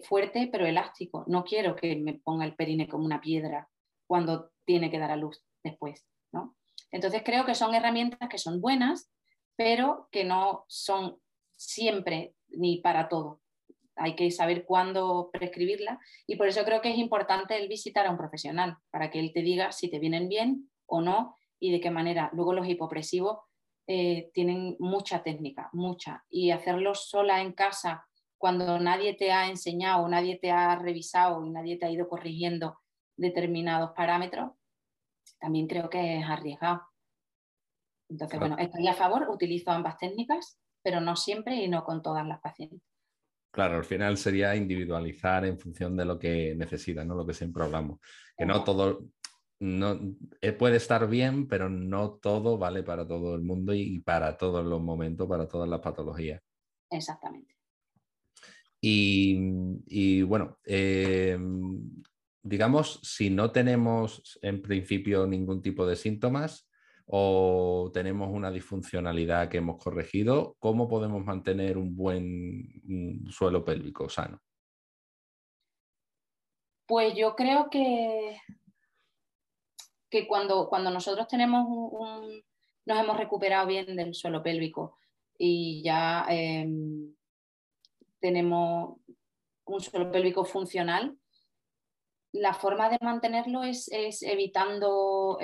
[0.04, 1.24] fuerte pero elástico.
[1.26, 3.68] No quiero que me ponga el periné como una piedra
[4.06, 6.06] cuando tiene que dar a luz después.
[6.32, 6.56] ¿no?
[6.90, 9.10] Entonces creo que son herramientas que son buenas,
[9.56, 11.18] pero que no son
[11.56, 13.41] siempre ni para todo.
[14.02, 18.10] Hay que saber cuándo prescribirla y por eso creo que es importante el visitar a
[18.10, 21.80] un profesional para que él te diga si te vienen bien o no y de
[21.80, 22.28] qué manera.
[22.32, 23.38] Luego los hipopresivos
[23.86, 28.04] eh, tienen mucha técnica, mucha, y hacerlo sola en casa
[28.38, 32.80] cuando nadie te ha enseñado, nadie te ha revisado y nadie te ha ido corrigiendo
[33.16, 34.50] determinados parámetros,
[35.38, 36.82] también creo que es arriesgado.
[38.08, 42.26] Entonces, bueno, estoy a favor, utilizo ambas técnicas, pero no siempre y no con todas
[42.26, 42.91] las pacientes.
[43.52, 47.14] Claro, al final sería individualizar en función de lo que necesita, ¿no?
[47.14, 48.00] Lo que siempre hablamos.
[48.36, 49.10] Que no todo,
[49.60, 50.00] no,
[50.40, 54.64] eh, puede estar bien, pero no todo vale para todo el mundo y, para todos
[54.64, 56.42] los momentos, para todas las patologías.
[56.90, 57.54] Exactamente.
[58.80, 61.38] Y, bueno, eh,
[62.42, 66.68] digamos, si no tenemos en principio ningún tipo de síntomas
[67.06, 74.40] o tenemos una disfuncionalidad que hemos corregido, ¿cómo podemos mantener un buen suelo pélvico sano?
[76.86, 78.38] Pues yo creo que,
[80.10, 82.42] que cuando, cuando nosotros tenemos un,
[82.86, 84.98] nos hemos recuperado bien del suelo pélvico
[85.38, 87.14] y ya em,
[88.20, 88.98] tenemos
[89.64, 91.16] un suelo pélvico funcional,
[92.32, 93.90] la forma de mantenerlo es,
[94.22, 95.38] evitando,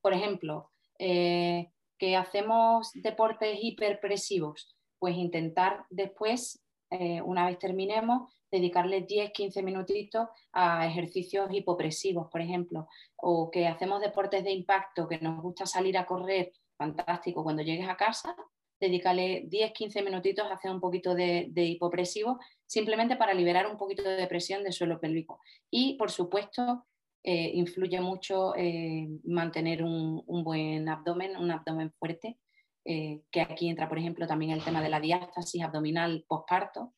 [0.00, 9.06] por ejemplo, eh, que hacemos deportes hiperpresivos, pues intentar después, eh, una vez terminemos, dedicarle
[9.06, 15.42] 10-15 minutitos a ejercicios hipopresivos, por ejemplo, o que hacemos deportes de impacto, que nos
[15.42, 18.36] gusta salir a correr, fantástico, cuando llegues a casa,
[18.80, 24.26] dedícale 10-15 minutitos a hacer un poquito de, hipopresivo, simplemente para liberar un poquito de
[24.26, 25.40] presión del suelo pélvico.
[25.70, 26.86] Y, por supuesto,
[27.26, 32.38] eh, influye mucho eh, mantener un, buen abdomen, un abdomen fuerte,
[32.84, 36.92] eh, que aquí entra, por ejemplo, también el tema de la diástasis abdominal postparto.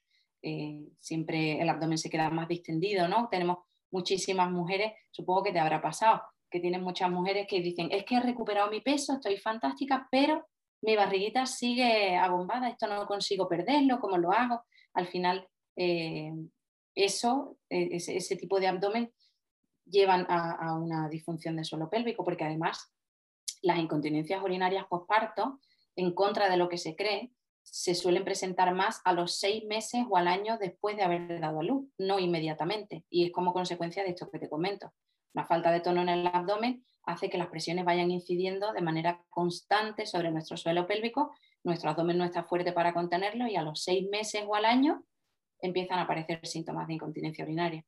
[1.00, 3.28] siempre el abdomen se queda más distendido, ¿no?
[3.30, 3.58] Tenemos
[3.90, 8.16] muchísimas mujeres, supongo que te habrá pasado, que tienen muchas mujeres que dicen, es que
[8.16, 10.44] he recuperado mi peso, estoy fantástica, pero
[10.82, 14.62] mi barriguita sigue abombada, esto no consigo perderlo, ¿cómo lo hago?
[14.94, 16.32] Al final, eh,
[16.94, 19.12] eso, e, ese, tipo de abdomen
[19.86, 22.92] llevan a, una disfunción del suelo pélvico, porque además
[23.62, 25.60] las incontinencias urinarias postparto,
[25.96, 30.04] en contra de lo que se cree, se suelen presentar más a los seis meses
[30.08, 33.04] o al año después de haber dado a luz, no inmediatamente.
[33.10, 34.92] Y es como consecuencia de esto que te comento.
[35.34, 39.24] Una falta de tono en el abdomen hace que las presiones vayan incidiendo de manera
[39.30, 43.82] constante sobre nuestro suelo pélvico, nuestro abdomen no está fuerte para contenerlo y a los
[43.82, 45.04] seis meses o al año
[45.60, 47.84] empiezan a aparecer síntomas de incontinencia urinaria.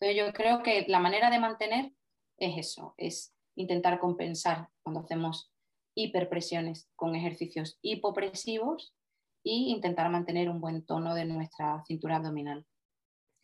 [0.00, 1.92] Entonces yo creo que la manera de mantener
[2.38, 5.52] es eso, es intentar compensar cuando hacemos
[5.94, 8.94] hiperpresiones con ejercicios hipopresivos
[9.44, 12.64] e intentar mantener un buen tono de nuestra cintura abdominal.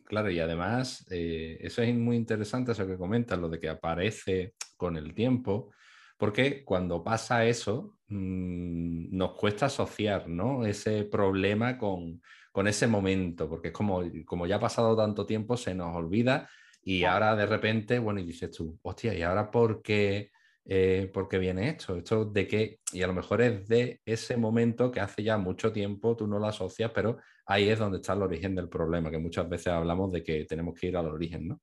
[0.05, 4.53] Claro, y además, eh, eso es muy interesante, eso que comentas, lo de que aparece
[4.77, 5.71] con el tiempo,
[6.17, 10.65] porque cuando pasa eso, mm, nos cuesta asociar ¿no?
[10.65, 12.21] ese problema con,
[12.67, 16.49] ese momento, porque es como, como ya ha pasado tanto tiempo, se nos olvida
[16.81, 20.31] y ahora de repente, bueno, y dices tú, hostia, ¿y ahora por qué,
[20.63, 21.97] eh, por qué viene esto?
[21.97, 22.79] ¿Esto de qué?
[22.93, 26.39] Y a lo mejor es de ese momento que hace ya mucho tiempo tú no
[26.39, 30.11] lo asocias, pero ahí es donde está el origen del problema, que muchas veces hablamos
[30.11, 31.61] de que tenemos que ir al origen, ¿no?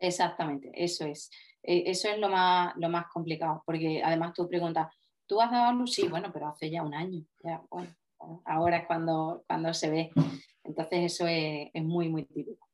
[0.00, 1.30] Exactamente, eso es.
[1.62, 4.88] E, eso es lo más, lo más complicado, porque además tú preguntas,
[5.28, 5.92] ¿Tú has dado a luz?
[5.92, 7.22] Sí, bueno, pero hace ya un año.
[7.70, 7.94] bueno,
[8.46, 10.10] ahora es cuando, cuando se ve.
[10.64, 12.66] Entonces eso es, muy, muy típico.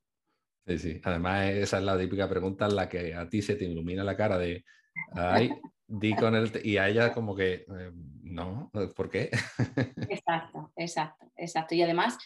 [0.65, 1.01] Sí, sí.
[1.03, 4.17] Además, esa es la típica pregunta en la que a ti se te ilumina la
[4.17, 4.65] cara de,
[5.13, 5.51] ay,
[5.87, 6.51] di con el...
[6.65, 7.91] Y a ella como que, eh,
[8.23, 9.31] no, ¿por qué?
[10.09, 11.75] exacto, exacto, exacto.
[11.75, 12.17] Y además,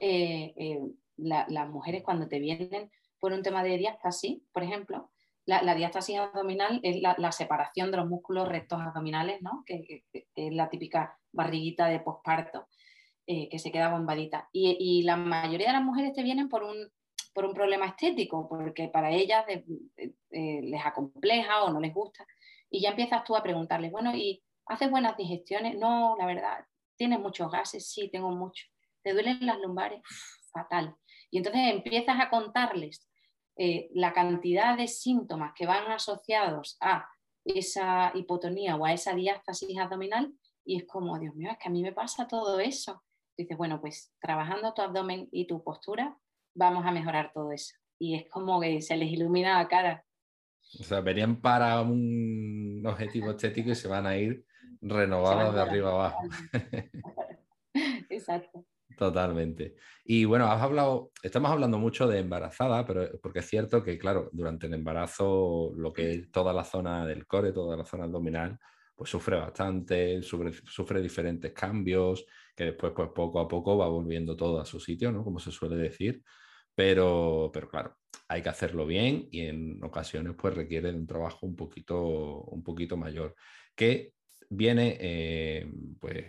[0.00, 0.80] eh, eh,
[1.18, 5.12] las mujeres cuando te vienen por un tema de diástasis, por ejemplo,
[5.46, 9.62] la, diástasis abdominal es la, separación de los músculos rectos abdominales, ¿no?
[9.66, 12.68] que, es la típica barriguita de posparto
[13.26, 14.48] eh, que se queda bombadita.
[14.52, 16.90] Y, la mayoría de las mujeres te vienen por un,
[17.34, 19.44] por un problema estético, porque para ellas
[20.30, 22.26] les acompleja o no les gusta.
[22.70, 25.76] Y ya empiezas tú a preguntarles, bueno, ¿y haces buenas digestiones?
[25.78, 26.64] No, la verdad,
[26.96, 27.90] ¿tienes muchos gases?
[27.90, 28.70] Sí, tengo muchos.
[29.02, 30.00] ¿Te duelen las lumbares?
[30.54, 30.96] fatal.
[31.30, 33.06] Y entonces empiezas a contarles
[33.56, 37.08] eh, la cantidad de síntomas que van asociados a
[37.44, 40.32] esa hipotonía o a esa diástasis abdominal
[40.64, 43.02] y es como, Dios mío, es que a mí me pasa todo eso.
[43.36, 46.16] Dices, bueno, pues trabajando tu abdomen y tu postura,
[46.54, 47.74] vamos a mejorar todo eso.
[47.98, 50.04] Y es como que se les ilumina la cara.
[50.80, 54.46] O sea, venían para un objetivo estético y se van a ir
[54.80, 56.22] renovados de arriba abajo.
[58.08, 58.64] Exacto.
[58.96, 59.74] Totalmente.
[60.04, 64.30] Y bueno, has hablado, estamos hablando mucho de embarazada, pero porque es cierto que, claro,
[64.32, 68.56] durante el embarazo, lo que es toda la zona del core, toda la zona abdominal,
[68.94, 74.60] pues sufre bastante, sufre, diferentes cambios, que después, pues poco a poco va volviendo todo
[74.60, 75.24] a su sitio, ¿no?
[75.24, 76.22] Como se suele decir.
[76.74, 77.96] Pero, pero claro,
[78.28, 82.62] hay que hacerlo bien y en ocasiones, pues requiere de un trabajo un poquito, un
[82.62, 83.34] poquito mayor.
[83.74, 84.13] Que
[84.54, 85.66] viene eh,
[86.00, 86.24] pues,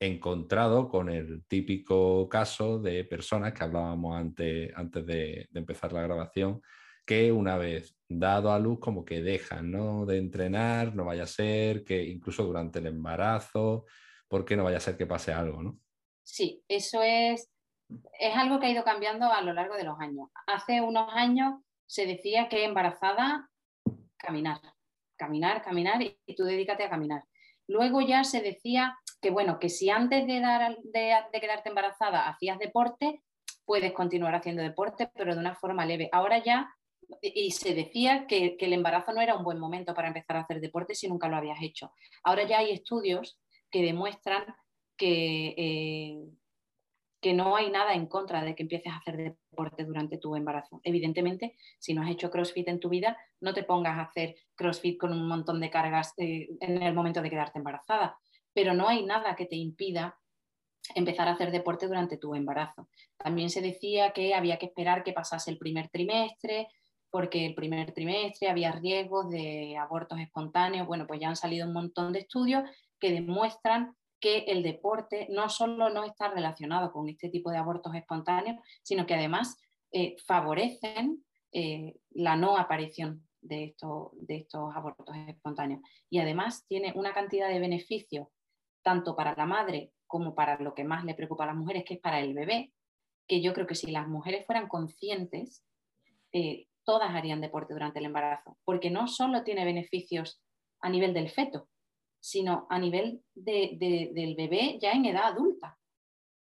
[0.00, 6.62] encontrado con el típico caso de personas que hablábamos antes, antes de, empezar la grabación,
[7.04, 10.06] que una vez dado a luz como que dejan ¿no?
[10.06, 13.86] de entrenar, no vaya a ser que incluso durante el embarazo,
[14.28, 15.78] porque no vaya a ser que pase algo, ¿no?
[16.22, 17.50] Sí, eso es,
[18.20, 20.28] es algo que ha ido cambiando a lo largo de los años.
[20.46, 23.48] Hace unos años se decía que embarazada,
[24.18, 24.60] caminar,
[25.16, 27.24] caminar, caminar y tú dedícate a caminar.
[27.68, 32.58] Luego ya se decía que, bueno, que si antes de, dar, de, quedarte embarazada hacías
[32.58, 33.22] deporte,
[33.64, 36.08] puedes continuar haciendo deporte, pero de una forma leve.
[36.10, 36.74] Ahora ya,
[37.20, 40.60] y se decía que, el embarazo no era un buen momento para empezar a hacer
[40.60, 41.92] deporte si nunca lo habías hecho.
[42.24, 43.38] Ahora ya hay estudios
[43.70, 44.44] que demuestran
[44.96, 46.24] que, eh,
[47.20, 50.80] que no hay nada en contra de que empieces a hacer deporte durante tu embarazo.
[50.84, 54.98] Evidentemente, si no has hecho CrossFit en tu vida, no te pongas a hacer CrossFit
[54.98, 58.18] con un montón de cargas eh, en el momento de quedarte embarazada,
[58.52, 60.18] pero no hay nada que te impida
[60.94, 62.88] empezar a hacer deporte durante tu embarazo.
[63.16, 66.68] También se decía que había que esperar que pasase el primer trimestre,
[67.10, 70.86] porque el primer trimestre había riesgos de abortos espontáneos.
[70.86, 72.64] Bueno, pues ya han salido un montón de estudios
[72.98, 77.94] que demuestran que el deporte no solo no está relacionado con este tipo de abortos
[77.94, 79.56] espontáneos, sino que además
[79.92, 85.80] eh, favorecen eh, la no aparición de, esto, de estos abortos espontáneos.
[86.10, 88.28] Y además tiene una cantidad de beneficios,
[88.82, 91.94] tanto para la madre como para lo que más le preocupa a las mujeres, que
[91.94, 92.72] es para el bebé,
[93.26, 95.62] que yo creo que si las mujeres fueran conscientes,
[96.32, 100.42] eh, todas harían deporte durante el embarazo, porque no solo tiene beneficios
[100.80, 101.68] a nivel del feto,
[102.20, 105.78] sino a nivel del bebé ya en edad adulta.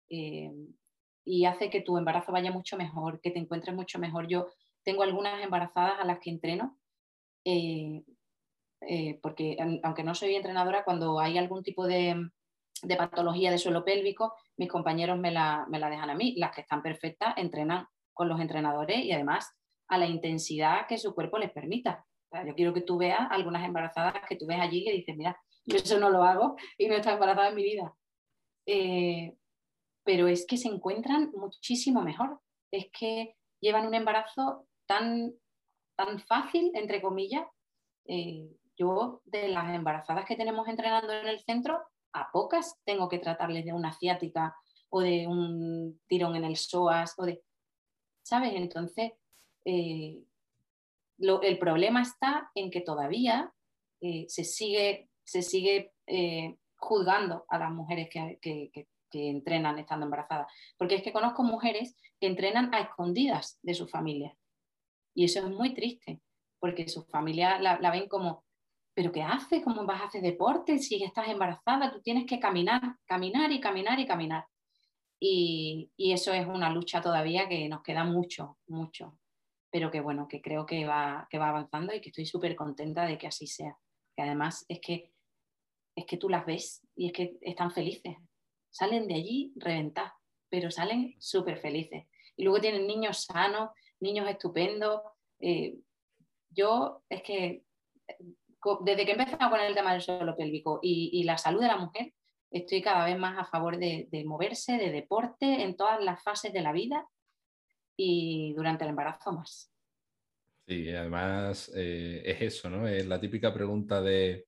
[0.10, 0.52] Eh,
[1.26, 4.28] y hace que tu embarazo vaya mucho mejor, que te encuentres mucho mejor.
[4.28, 4.48] Yo
[4.84, 6.80] tengo algunas embarazadas a las que entreno,
[7.44, 8.04] eh,
[8.82, 12.30] eh, porque aunque no soy entrenadora, cuando hay algún tipo de,
[12.98, 16.36] patología de suelo pélvico, mis compañeros me la, me la dejan a mí.
[16.38, 19.54] Las que están perfectas entrenan con los entrenadores y además
[19.90, 22.06] a la intensidad que su cuerpo les permita.
[22.46, 25.38] yo quiero que tú veas algunas embarazadas que tú ves allí y dices, mira,
[25.68, 27.94] yo eso no lo hago y no he embarazada en mi vida.
[28.66, 29.36] Eh,
[30.04, 32.40] pero es que se encuentran muchísimo mejor.
[32.72, 35.34] Es que llevan un embarazo tan,
[35.98, 37.46] tan fácil, entre comillas.
[38.06, 41.82] Eh, yo, de las embarazadas que tenemos entrenando en el centro,
[42.14, 44.56] a pocas tengo que tratarles de una ciática
[44.90, 47.44] o de un tirón en el psoas o de.
[48.24, 48.54] ¿Sabes?
[48.56, 49.12] Entonces,
[49.66, 50.24] eh,
[51.18, 53.52] el problema está en que todavía
[54.00, 60.48] se sigue se sigue eh, juzgando a las mujeres que, entrenan estando embarazadas.
[60.78, 64.38] Porque es que conozco mujeres que entrenan a escondidas de su familia.
[65.16, 66.22] Y eso es muy triste,
[66.60, 68.46] porque su familia la, ven como,
[68.94, 69.64] ¿pero qué haces?
[69.64, 71.92] ¿Cómo vas a hacer deporte si estás embarazada?
[71.92, 74.46] Tú tienes que caminar, caminar y caminar y caminar.
[75.20, 79.18] Y, eso es una lucha todavía que nos queda mucho, mucho.
[79.72, 83.06] Pero que bueno, que creo que va, que va avanzando y que estoy súper contenta
[83.06, 83.76] de que así sea.
[84.16, 85.12] Que además es que
[85.98, 88.16] es que tú las ves y es que están felices.
[88.70, 90.14] Salen de allí reventados,
[90.48, 92.06] pero salen súper felices.
[92.36, 95.02] Y luego tienen niños sanos, niños estupendos.
[95.40, 95.76] Eh,
[96.52, 97.64] yo es que
[98.82, 102.14] desde que he con el tema del suelo pélvico y, la salud de la mujer,
[102.52, 106.62] estoy cada vez más a favor de, moverse, de deporte en todas las fases de
[106.62, 107.08] la vida
[107.96, 109.74] y durante el embarazo más.
[110.68, 112.88] Sí, además eh, es eso, ¿no?
[112.88, 114.46] Es la típica pregunta de,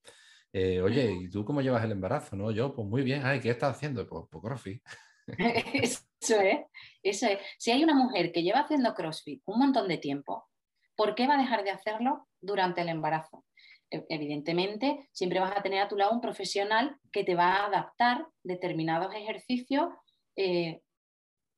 [0.52, 2.36] eh, oye, ¿y tú cómo llevas el embarazo?
[2.36, 4.06] No, yo, pues muy bien, ay, ¿qué estás haciendo?
[4.06, 4.82] Pues, pues CrossFit.
[5.74, 6.60] eso es,
[7.02, 7.38] eso es.
[7.58, 10.48] Si hay una mujer que lleva haciendo CrossFit un montón de tiempo,
[10.96, 13.44] ¿por qué va a dejar de hacerlo durante el embarazo?
[13.90, 17.66] E, evidentemente, siempre vas a tener a tu lado un profesional que te va a
[17.66, 19.88] adaptar determinados ejercicios,
[20.36, 20.80] eh,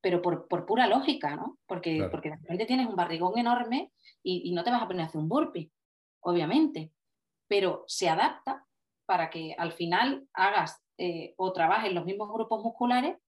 [0.00, 1.58] pero por, pura lógica, ¿no?
[1.66, 5.06] Porque, porque de repente tienes un barrigón enorme y, no te vas a poner a
[5.06, 5.70] hacer un burpee,
[6.20, 6.92] obviamente,
[7.46, 8.66] pero se adapta
[9.12, 13.18] para que al final hagas eh, o trabajes los mismos grupos musculares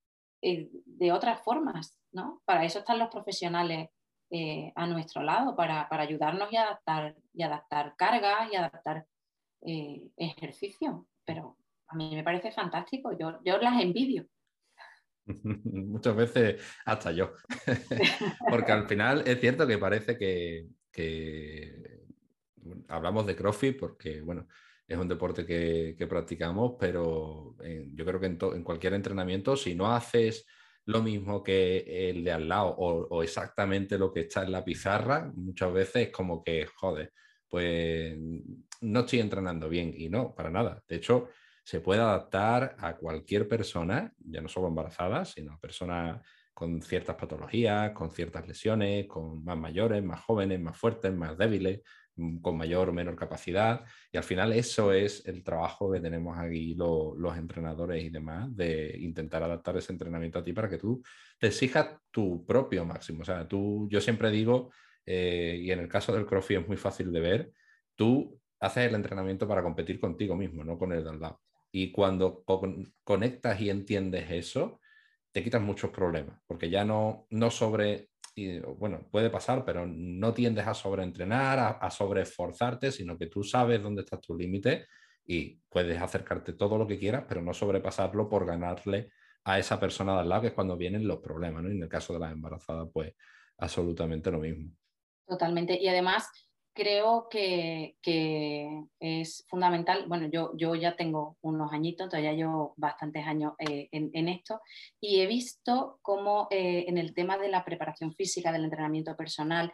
[0.41, 2.41] eh, de otras formas, ¿no?
[2.47, 3.91] Para eso están los profesionales
[4.31, 9.05] eh, a nuestro lado para, ayudarnos y adaptar, y adaptar cargas y adaptar
[9.61, 11.07] ejercicio.
[11.23, 11.59] Pero
[11.89, 14.27] a mí me parece fantástico, yo, las envidio.
[15.27, 17.33] Muchas veces hasta yo.
[18.49, 20.67] Porque al final es cierto que parece que,
[22.89, 24.49] hablamos de CrossFit porque, bueno,
[24.87, 27.57] es un deporte que, practicamos, pero
[27.93, 30.47] yo creo que en, cualquier entrenamiento, si no haces
[30.87, 35.33] lo mismo que el de al lado o, exactamente lo que está en la pizarra,
[35.35, 37.13] muchas veces es como que, joder,
[37.49, 38.19] pues
[38.83, 40.83] no estoy entrenando bien y no, para nada.
[40.87, 41.29] De hecho,
[41.65, 46.21] se puede adaptar a cualquier persona, ya no solo embarazadas, sino a personas
[46.53, 51.81] con ciertas patologías, con ciertas lesiones, con más mayores, más jóvenes, más fuertes, más débiles.
[52.17, 53.85] Mm, con mayor o menor capacidad.
[54.13, 58.97] Y al final eso es el trabajo que tenemos aquí los entrenadores y demás, de
[59.01, 61.03] intentar adaptar ese entrenamiento a ti para que tú
[61.39, 63.23] te exijas tu propio máximo.
[63.23, 64.71] O sea, tú, yo siempre digo,
[65.05, 67.53] eh, y en el caso del CrossFit es muy fácil de ver,
[67.97, 71.41] tú haces el entrenamiento para competir contigo mismo, no con el de al lado.
[71.73, 72.45] Y cuando
[73.03, 74.81] conectas y entiendes eso,
[75.33, 78.11] te quitas muchos problemas, porque ya no, no sobre
[78.77, 84.03] bueno, puede pasar, pero no tiendes a sobreentrenar, a, sobreesforzarte, sino que tú sabes dónde
[84.03, 84.87] está tu límite
[85.25, 89.11] y puedes acercarte todo lo que quieras, pero no sobrepasarlo por ganarle
[89.45, 91.69] a esa persona de al lado, que es cuando vienen los problemas, ¿no?
[91.69, 93.15] Y en el caso de las embarazadas, pues
[93.59, 94.71] absolutamente lo mismo.
[95.27, 95.81] Totalmente.
[95.81, 96.29] Y además,
[96.75, 97.97] creo que,
[98.99, 104.29] es fundamental, bueno, yo, yo ya tengo unos añitos, todavía llevo bastantes años eh, en,
[104.29, 104.61] esto,
[105.01, 109.73] y he visto cómo eh, en el tema de la preparación física, del entrenamiento personal,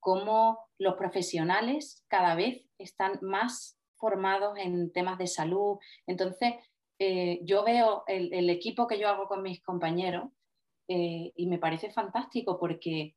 [0.00, 5.78] cómo los profesionales cada vez están más formados en temas de salud.
[6.06, 6.54] Entonces,
[6.98, 10.24] eh, yo veo el, equipo que yo hago con mis compañeros
[10.86, 13.16] y me parece fantástico porque,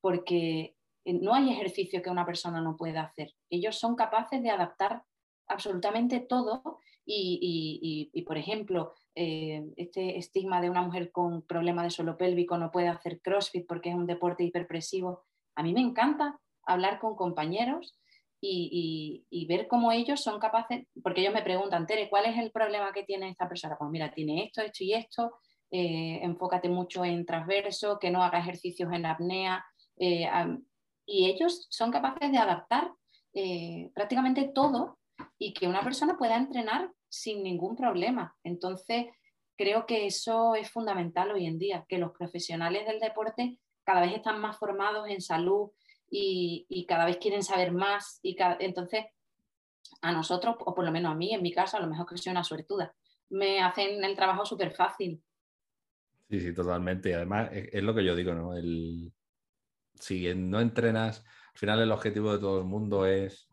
[0.00, 3.32] porque no hay ejercicio que una persona no pueda hacer.
[3.50, 5.02] Ellos son capaces de adaptar
[5.46, 12.16] absolutamente todo y, por ejemplo, eh, este estigma de una mujer con problema de suelo
[12.16, 15.24] pélvico no puede hacer CrossFit porque es un deporte hiperpresivo.
[15.54, 17.98] A mí me encanta hablar con compañeros
[18.46, 22.92] y, ver cómo ellos son capaces, porque ellos me preguntan, Tere, ¿cuál es el problema
[22.92, 23.76] que tiene esta persona?
[23.78, 25.32] Pues mira, tiene esto, esto y esto,
[25.70, 29.64] eh, enfócate mucho en transverso, que no haga ejercicios en apnea.
[29.96, 30.28] Eh,
[31.06, 32.92] y ellos son capaces de adaptar
[33.34, 34.98] eh, prácticamente todo
[35.38, 38.36] y que una persona pueda entrenar sin ningún problema.
[38.42, 39.06] Entonces,
[39.56, 44.14] creo que eso es fundamental hoy en día, que los profesionales del deporte cada vez
[44.14, 45.70] están más formados en salud
[46.10, 48.20] y, cada vez quieren saber más.
[48.22, 49.04] Y entonces,
[50.00, 52.16] a nosotros, o por lo menos a mí, en mi caso, a lo mejor que
[52.16, 52.94] soy una suertuda,
[53.30, 55.22] me hacen el trabajo súper fácil.
[56.30, 57.10] Sí, sí, totalmente.
[57.10, 58.56] Y además es, lo que yo digo, ¿no?
[58.56, 59.12] El,
[59.94, 63.48] si no entrenas, al final el objetivo de todo el mundo es,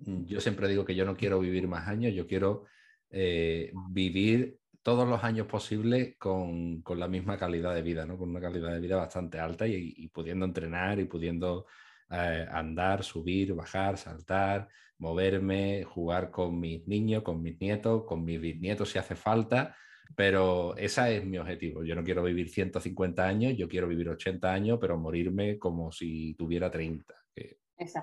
[0.00, 2.64] yo siempre digo que yo no quiero vivir más años, yo quiero
[3.10, 8.18] eh, vivir todos los años posibles con, la misma calidad de vida, ¿no?
[8.18, 11.66] con una calidad de vida bastante alta y, pudiendo entrenar y pudiendo
[12.10, 14.68] eh, andar, subir, bajar, saltar,
[14.98, 19.76] moverme, jugar con mis niños, con mis nietos, con mis bisnietos si hace falta
[20.14, 21.84] pero ese es mi objetivo.
[21.84, 26.34] Yo no quiero vivir 150 años, yo quiero vivir 80 años, pero morirme como si
[26.34, 27.14] tuviera 30.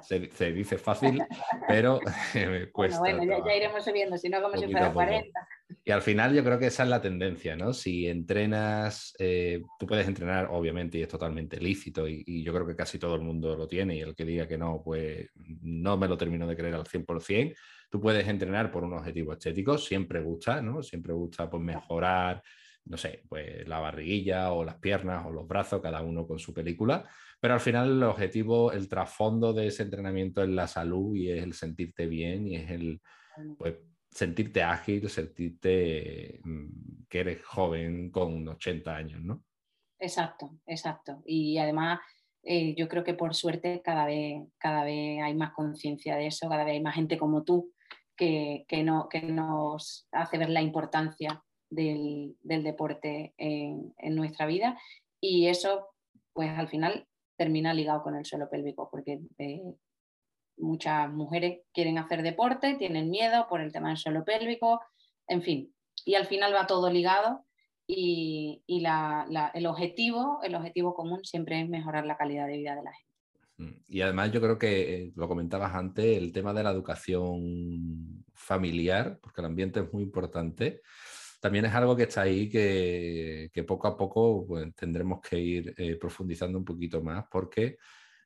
[0.02, 1.22] se, se, dice fácil,
[1.68, 2.00] pero
[2.74, 3.00] cuesta.
[3.00, 5.48] Bueno, bueno ya, iremos subiendo, si no como si fuera 40.
[5.86, 7.74] Y al final yo creo que esa es la tendencia, ¿no?
[7.74, 12.66] Si entrenas, eh, tú puedes entrenar, obviamente, y es totalmente lícito, y, y, yo creo
[12.66, 15.30] que casi todo el mundo lo tiene, y el que diga que no, pues
[15.62, 17.56] no me lo termino de creer al 100%,
[17.90, 20.84] Tú puedes entrenar por un objetivo estético, siempre gusta, ¿no?
[20.84, 22.42] Siempre gusta pues, mejorar,
[22.86, 26.54] no sé, pues la barriguilla o las piernas o los brazos, cada uno con su
[26.54, 27.08] película.
[27.40, 31.44] Pero al final el objetivo, el trasfondo de ese entrenamiento es la salud y es
[31.44, 33.02] el sentirte bien y es el
[33.58, 33.76] pues,
[34.12, 39.44] sentirte ágil, sentirte mm, que eres joven con 80 años, ¿no?
[40.00, 41.22] Exacto, exacto.
[41.26, 42.00] Y además
[42.44, 46.50] eh, yo creo que por suerte cada vez, cada vez hay más conciencia de eso,
[46.50, 47.72] cada vez hay más gente como tú
[48.20, 54.78] que, no, que nos hace ver la importancia del, deporte en, nuestra vida.
[55.22, 55.88] Y eso
[56.34, 57.08] pues al final
[57.38, 59.62] termina ligado con el suelo pélvico porque eh,
[60.58, 64.82] muchas mujeres quieren hacer deporte, tienen miedo por el tema del suelo pélvico,
[65.28, 65.74] en fin,
[66.06, 67.46] y al final va todo ligado
[67.88, 72.94] y, el, objetivo, el objetivo común siempre es mejorar la calidad de vida de la
[72.94, 73.10] gente.
[73.58, 78.09] Mm, y además yo creo que, eh, lo comentabas antes, el tema de la educación
[78.40, 80.82] familiar, porque el ambiente es muy importante,
[81.42, 85.96] también es algo que está ahí que, poco a poco pues, tendremos que ir eh,
[85.96, 87.78] profundizando un poquito más, porque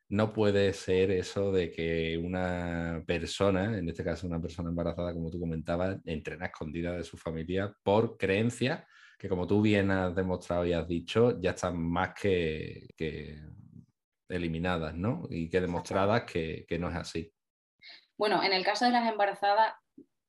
[0.10, 5.30] no puede ser eso de que una persona, en este caso una persona embarazada, como
[5.30, 8.84] tú comentabas, entrena escondida de su familia por creencias
[9.24, 12.90] que como tú bien has demostrado y has dicho, ya están más que,
[14.28, 15.28] eliminadas, ¿no?
[15.30, 17.34] Y que demostradas que, no es así.
[18.18, 19.76] Bueno, en el caso de las embarazadas,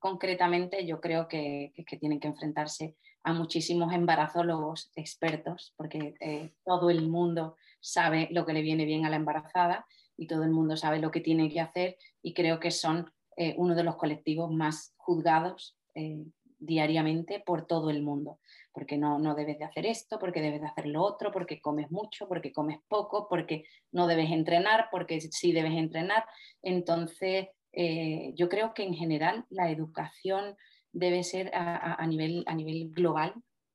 [0.05, 7.09] concretamente yo creo que, tienen que enfrentarse a muchísimos embarazólogos expertos, porque eh, todo el
[7.09, 10.99] mundo sabe lo que le viene bien a la embarazada y todo el mundo sabe
[10.99, 14.93] lo que tiene que hacer y creo que son eh, uno de los colectivos más
[14.95, 16.23] juzgados eh,
[16.59, 18.37] diariamente por todo el mundo
[18.73, 21.89] porque no, no debes de hacer esto, porque debes de hacer lo otro, porque comes
[21.91, 26.25] mucho, porque comes poco, porque no debes entrenar, porque sí debes entrenar.
[26.61, 30.55] Entonces, eh, yo creo que en general la educación
[30.91, 33.33] debe ser a, nivel, a nivel global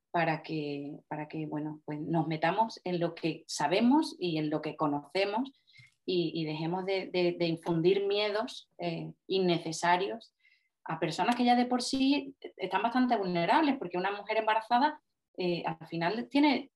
[0.09, 4.61] para que, para que bueno, pues nos metamos en lo que sabemos y en lo
[4.61, 5.51] que conocemos
[6.03, 10.33] y, dejemos de, infundir miedos eh, innecesarios
[10.83, 14.99] a personas que ya de por sí están bastante vulnerables, porque una mujer embarazada
[15.37, 16.71] eh, al final tiene,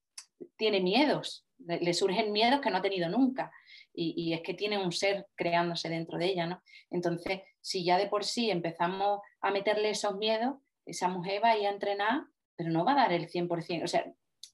[0.55, 3.51] tiene miedos, le, surgen miedos que no ha tenido nunca,
[3.95, 6.61] y, es que tiene un ser creándose dentro de ella, ¿no?
[6.89, 11.57] Entonces, si ya de por sí empezamos a meterle esos miedos, esa mujer va a
[11.57, 12.25] ir a entrenar,
[12.55, 14.05] pero no va a dar el 100%, o sea,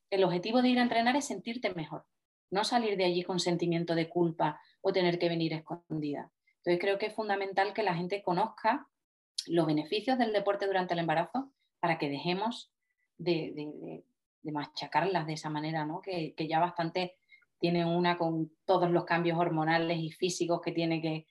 [0.10, 2.06] el objetivo de ir a entrenar es sentirte mejor,
[2.52, 6.32] no salir de allí con sentimiento de culpa o tener que venir escondida.
[6.58, 8.88] Entonces creo que es fundamental que la gente conozca
[9.48, 12.72] los beneficios del deporte durante el embarazo para que dejemos
[13.18, 14.04] de,
[14.44, 16.02] machacarlas de esa manera, ¿no?
[16.02, 17.16] que, ya bastante
[17.62, 21.28] tiene una con todos los cambios hormonales y físicos que tiene que,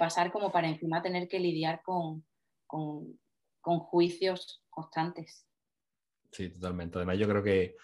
[0.00, 2.26] pasar como para encima tener que lidiar con,
[2.66, 3.20] con,
[3.60, 5.46] con juicios constantes.
[6.32, 6.98] Sí, totalmente.
[6.98, 7.76] Además, yo creo que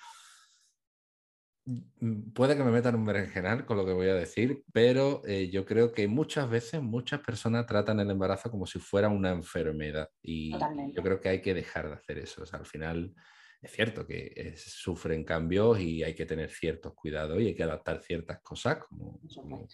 [1.64, 5.48] Mm, puede que me metan un berenjenal con lo que voy a decir, pero eh,
[5.48, 10.08] yo creo que muchas veces muchas personas tratan el embarazo como si fuera una enfermedad
[10.20, 12.42] y yo creo que hay que dejar de hacer eso.
[12.52, 13.14] al final
[13.62, 18.00] es cierto que sufren cambios y hay que tener ciertos cuidados y hay que adaptar
[18.00, 19.20] ciertas cosas como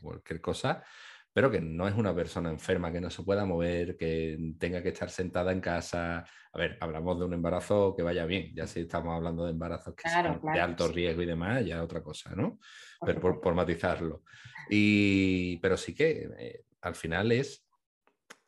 [0.03, 0.85] cualquier cosa,
[1.33, 4.91] pero que no es una persona enferma, que no se pueda mover, que tenga que
[4.91, 6.19] estar sentada en casa.
[6.53, 9.95] A ver, hablamos de un embarazo que vaya bien, ya si estamos hablando de embarazos
[9.95, 12.59] que son de alto riesgo y demás, ya otra cosa, ¿no?
[13.01, 14.23] pero por, matizarlo.
[14.69, 17.67] Y, pero sí que eh, al final es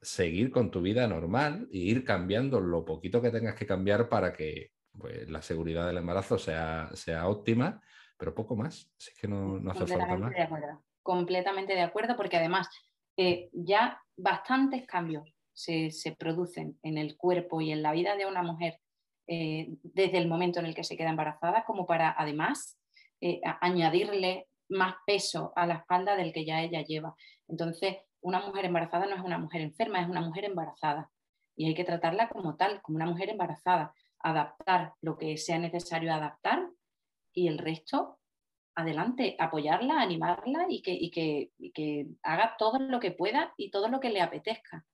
[0.02, 4.34] seguir con tu vida normal e ir cambiando lo poquito que tengas que cambiar para
[4.34, 7.80] que pues, la seguridad del embarazo sea, sea óptima,
[8.16, 8.90] pero poco más.
[8.98, 10.32] Así que no, no hace falta más
[11.02, 12.68] completamente de acuerdo porque además
[13.16, 18.42] eh, ya bastantes cambios se, producen en el cuerpo y en la vida de una
[18.42, 18.78] mujer
[19.26, 22.78] eh, desde el momento en el que se queda embarazada como para además
[23.20, 27.14] eh, añadirle más peso a la espalda del que ya ella lleva.
[27.48, 31.10] Entonces, una mujer embarazada no es una mujer enferma, es una mujer embarazada
[31.56, 33.92] y hay que tratarla como tal, como una mujer embarazada,
[34.22, 36.68] adaptar lo que sea necesario adaptar
[37.32, 38.20] y el resto
[38.74, 41.50] adelante, apoyarla, animarla y que,
[42.22, 44.84] haga todo lo que pueda y todo lo que le apetezca.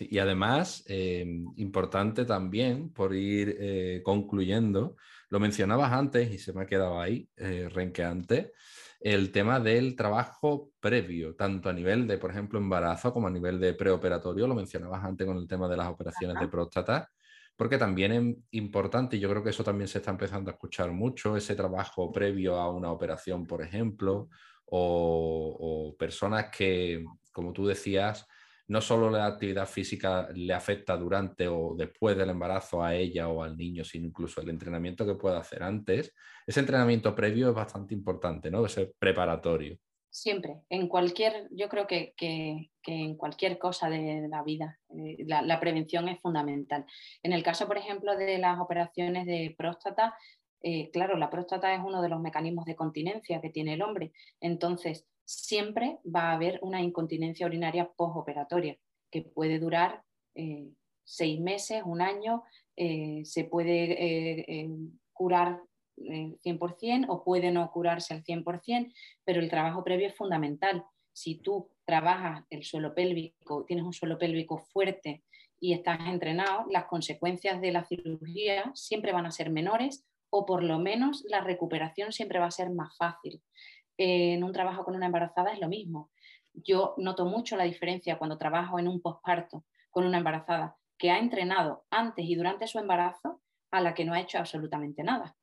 [0.00, 4.94] y además, em, importante también, por ir eh, concluyendo,
[5.28, 8.52] lo mencionabas antes y se me ha quedado ahí, eh, renqueante,
[9.00, 13.58] el tema del trabajo previo, tanto a nivel de, por ejemplo, embarazo como a nivel
[13.58, 17.10] de preoperatorio, lo mencionabas antes con el tema de las operaciones de próstata,
[17.58, 20.92] porque también es importante, y yo creo que eso también se está empezando a escuchar
[20.92, 24.28] mucho, ese trabajo previo a una operación, por ejemplo,
[24.66, 28.28] o, personas que, como tú decías,
[28.68, 33.42] no solo la actividad física le afecta durante o después del embarazo a ella o
[33.42, 36.14] al niño, sino incluso el entrenamiento que pueda hacer antes.
[36.46, 38.64] Ese entrenamiento previo es bastante importante, ¿no?
[38.66, 39.76] Ese preparatorio.
[40.10, 42.14] Siempre, en cualquier, yo creo que,
[42.86, 46.86] en cualquier cosa de la vida eh, la, prevención es fundamental.
[47.22, 50.16] En el caso, por ejemplo, de las operaciones de próstata,
[50.62, 54.12] eh, claro, la próstata es uno de los mecanismos de continencia que tiene el hombre.
[54.40, 58.78] Entonces, siempre va a haber una incontinencia urinaria postoperatoria
[59.10, 60.02] que puede durar
[60.34, 60.70] eh,
[61.04, 62.44] seis meses, un año,
[62.76, 64.68] se puede
[65.12, 65.60] curar
[66.00, 68.92] 100% o puede no curarse al 100%,
[69.24, 70.84] pero el trabajo previo es fundamental.
[71.12, 75.24] Si tú trabajas el suelo pélvico, tienes un suelo pélvico fuerte
[75.60, 80.62] y estás entrenado, las consecuencias de la cirugía siempre van a ser menores o por
[80.62, 83.42] lo menos la recuperación siempre va a ser más fácil.
[83.96, 86.10] En un trabajo con una embarazada es lo mismo.
[86.52, 91.18] Yo noto mucho la diferencia cuando trabajo en un posparto con una embarazada que ha
[91.18, 93.40] entrenado antes y durante su embarazo
[93.70, 95.36] a la que no ha hecho absolutamente nada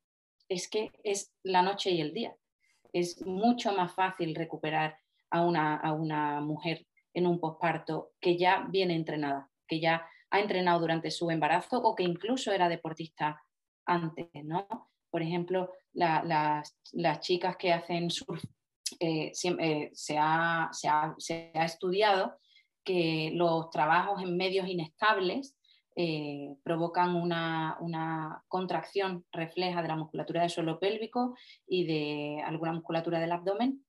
[0.49, 2.35] es que es la noche y el día.
[2.93, 4.97] Es mucho más fácil recuperar
[5.29, 10.39] a una, a una mujer en un posparto que ya viene entrenada, que ya ha
[10.39, 13.41] entrenado durante su embarazo o que incluso era deportista
[13.85, 14.67] antes, ¿no?
[15.09, 16.73] Por ejemplo, las,
[17.21, 18.43] chicas que hacen surf,
[18.99, 22.37] eh, eh, se, ha, se, ha, se, ha, estudiado
[22.83, 25.54] que los trabajos en medios inestables
[25.97, 31.35] eh, provocan una, contracción refleja de la musculatura del suelo pélvico
[31.65, 33.85] y de alguna musculatura del abdomen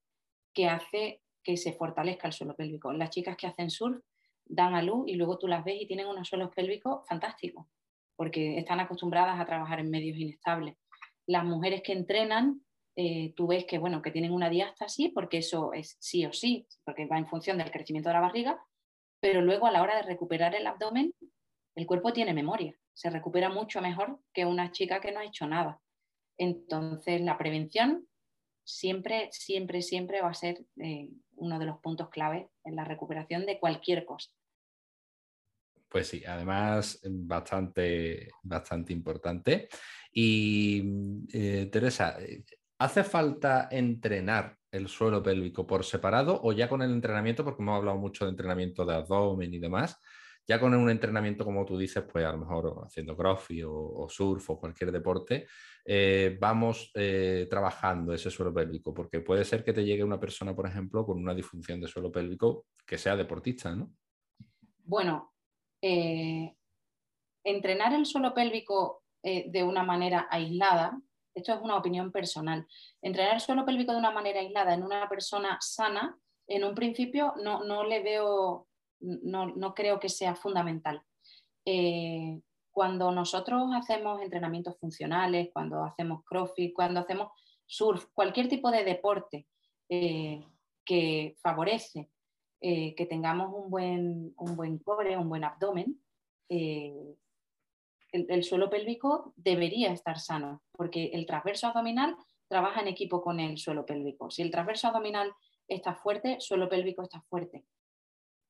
[0.54, 2.92] que hace que se fortalezca el suelo pélvico.
[2.92, 4.04] Las chicas que hacen surf
[4.44, 7.66] dan a luz y luego tú las ves y tienen unos suelos pélvicos fantásticos,
[8.14, 10.76] porque están acostumbradas a trabajar en medios inestables.
[11.26, 12.60] Las mujeres que entrenan,
[12.94, 16.66] eh, tú ves que, bueno, que tienen una diástasis, porque eso es sí o sí,
[16.84, 18.60] porque va en función del crecimiento de la barriga,
[19.20, 21.12] pero luego a la hora de recuperar el abdomen
[21.76, 25.46] el cuerpo tiene memoria, se recupera mucho mejor que una chica que no ha hecho
[25.46, 25.80] nada.
[26.38, 28.08] Entonces, la prevención
[28.64, 33.46] siempre, siempre, siempre va a ser eh, uno de los puntos clave en la recuperación
[33.46, 34.30] de cualquier cosa.
[35.88, 39.68] Pues sí, además bastante, bastante importante.
[40.12, 40.82] Y
[41.32, 42.16] eh, Teresa,
[42.78, 47.76] ¿hace falta entrenar el suelo pélvico por separado o ya con el entrenamiento, porque hemos
[47.76, 50.00] hablado mucho de entrenamiento de abdomen y demás,
[50.48, 54.50] ya con un entrenamiento, como tú dices, pues a lo mejor haciendo crossfit o, surf
[54.50, 55.46] o cualquier deporte,
[55.84, 60.54] eh, vamos eh, trabajando ese suelo pélvico, porque puede ser que te llegue una persona,
[60.54, 63.90] por ejemplo, con una disfunción de suelo pélvico que sea deportista, ¿no?
[64.84, 65.34] Bueno,
[65.82, 66.54] eh,
[67.42, 71.00] entrenar el suelo pélvico de una manera aislada,
[71.34, 72.64] esto es una opinión personal,
[73.02, 76.16] entrenar el suelo pélvico de una manera aislada en una persona sana,
[76.46, 78.65] en un principio no, no le veo
[79.00, 81.02] no, creo que sea fundamental.
[81.64, 82.40] Eh,
[82.70, 87.28] cuando nosotros hacemos entrenamientos funcionales, cuando hacemos crossfit, cuando hacemos
[87.64, 89.46] surf, cualquier tipo de deporte
[89.88, 90.44] eh,
[90.84, 92.10] que favorece
[92.60, 94.80] eh, que tengamos un buen, un buen
[95.18, 96.00] un buen abdomen,
[96.48, 97.16] el,
[98.12, 102.16] el, suelo pélvico debería estar sano, porque el transverso abdominal
[102.48, 104.30] trabaja en equipo con el suelo pélvico.
[104.30, 105.32] Si el transverso abdominal
[105.68, 107.64] está fuerte, suelo pélvico está fuerte.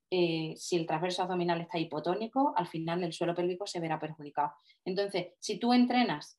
[0.09, 4.53] Eh, si el transverso abdominal está hipotónico, al final el suelo pélvico se verá perjudicado.
[4.85, 6.39] Entonces, si tú entrenas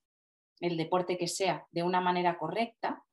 [0.62, 3.04] el deporte que sea de una manera correcta,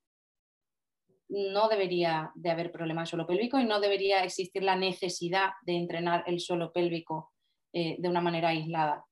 [1.29, 5.77] no debería de haber problema de suelo pélvico y no debería existir la necesidad de
[5.77, 7.33] entrenar el suelo pélvico
[7.73, 9.05] eh, de una manera aislada.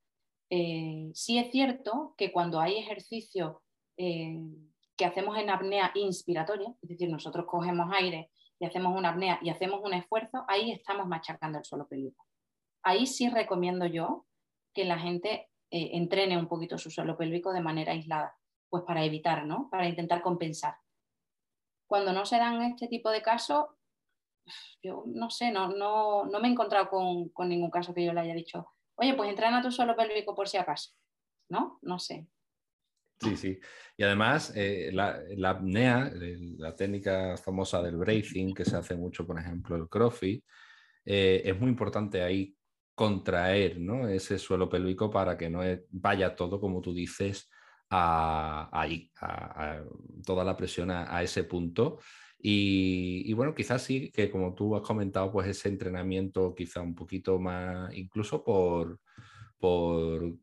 [0.49, 3.63] Eh, sí es cierto que cuando hay ejercicio
[3.97, 8.31] que hacemos en apnea inspiratoria, es decir, nosotros cogemos aire
[8.63, 12.25] y hacemos una apnea y hacemos un esfuerzo, ahí estamos machacando el suelo pélvico.
[12.85, 14.25] Ahí sí recomiendo yo
[14.73, 18.37] que la gente eh, entrene un poquito su suelo pélvico de manera aislada,
[18.71, 19.69] pues para evitar, ¿no?
[19.69, 20.77] Para intentar compensar.
[21.89, 23.67] Cuando no se dan este tipo de casos,
[24.81, 28.13] yo no sé, no, no, no me he encontrado con, con, ningún caso que yo
[28.13, 30.93] le haya dicho, oye, pues entrena tu suelo pélvico por si acaso.
[31.49, 31.81] ¿No?
[31.83, 32.29] No sé.
[33.23, 33.61] Sí, sí.
[33.97, 36.11] Y además, eh, la, apnea,
[36.59, 40.45] la técnica famosa del breathing, que se hace mucho, por ejemplo, el crossfit,
[41.05, 42.57] eh, es muy importante ahí
[42.95, 43.79] contraer
[44.11, 45.61] ese suelo pélvico para que no
[45.91, 47.49] vaya todo, como tú dices,
[47.91, 49.11] a, ahí,
[50.25, 51.99] toda la presión a, ese punto.
[52.39, 56.95] Y, y, bueno, quizás sí que como tú has comentado, pues ese entrenamiento quizá un
[56.95, 58.99] poquito más, incluso por,
[59.59, 60.35] por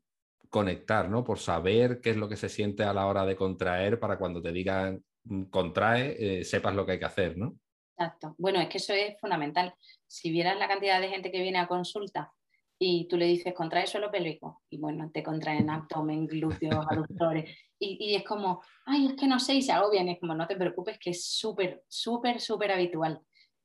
[0.50, 1.24] conectar, ¿no?
[1.24, 4.42] Por saber qué es lo que se siente a la hora de contraer para cuando
[4.42, 7.56] te digan mm, contrae, eh, sepas lo que hay que hacer, ¿no?
[7.98, 8.36] Exacto.
[8.38, 9.74] Bueno, es que eso es fundamental.
[10.08, 12.32] Si vieras la cantidad de gente que viene a consulta
[12.80, 17.98] y tú le dices contrae suelo pélvico y bueno, te contraen abdomen, glúteos, aductores y,
[18.00, 20.58] y, es como, ay, es que no sé y se bien es como, no te
[20.58, 23.22] preocupes, que es súper, súper, súper habitual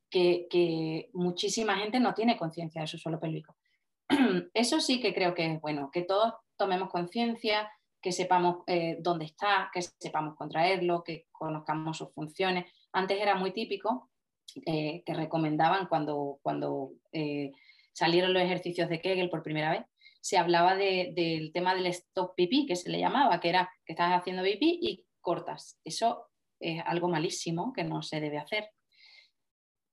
[0.09, 3.57] que, que, muchísima gente no tiene conciencia de su suelo pélvico.
[4.55, 7.70] Eso sí que creo que es bueno, que todos tomemos conciencia,
[8.05, 12.70] que sepamos eh, dónde está, que sepamos contraerlo, que conozcamos sus funciones.
[12.92, 14.11] Antes era muy típico
[14.66, 17.50] eh, que recomendaban cuando, cuando eh,
[17.94, 19.86] salieron los ejercicios de Kegel por primera vez,
[20.20, 24.12] se hablaba del tema del stop pipí, que se le llamaba, que era que estás
[24.12, 25.78] haciendo pipí y cortas.
[25.82, 26.26] Eso
[26.61, 28.68] es algo malísimo que no se debe hacer.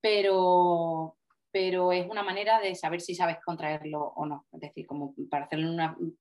[0.01, 1.18] Pero,
[1.49, 4.47] pero es una manera de saber si sabes contraerlo o no.
[4.51, 6.20] Es decir, como para hacerlo en un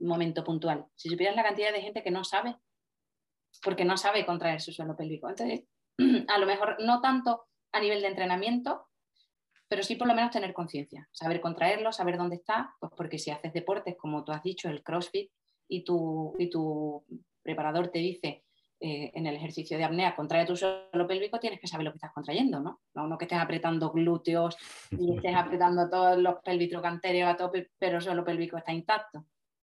[0.00, 0.86] momento puntual.
[0.94, 2.56] Si supieras la cantidad de gente que no sabe,
[3.62, 5.28] porque no sabe contraer su suelo pélvico.
[5.28, 5.64] Entonces,
[6.28, 8.86] a lo mejor no tanto a nivel de entrenamiento,
[9.68, 13.30] pero sí por lo menos tener conciencia, saber contraerlo, saber dónde está, pues porque si
[13.30, 15.30] haces deportes, como tú has dicho, el CrossFit,
[15.68, 17.04] y tu, y tu
[17.42, 18.44] preparador te dice
[18.80, 21.96] eh, en el ejercicio de apnea, contrae tu suelo pélvico, tienes que saber lo que
[21.96, 22.80] estás contrayendo, ¿no?
[22.94, 24.56] No, que estés apretando glúteos
[24.90, 29.26] y estés apretando todos los pelvitrocanterios a tope, pero el suelo pélvico está intacto.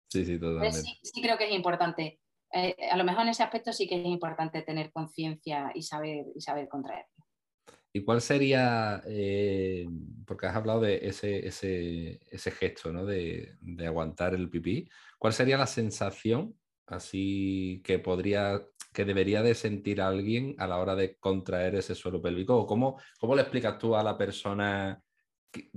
[0.10, 0.82] Sí, sí, totalmente.
[1.04, 2.20] Sí, creo que es importante.
[2.52, 6.26] Eh, a lo mejor en ese aspecto sí que es importante tener conciencia y saber,
[6.36, 7.20] y saber contraerlo.
[7.94, 9.88] ¿Y cuál sería, eh,
[10.26, 13.06] porque has hablado de ese, ese, gesto, ¿no?
[13.06, 14.88] De, de, aguantar el pipí,
[15.18, 16.56] ¿cuál sería la sensación
[16.86, 18.62] así que podría,
[18.94, 22.58] que debería de sentir alguien a la hora de contraer ese suelo pélvico?
[22.58, 25.02] ¿O cómo, cómo le explicas tú a la persona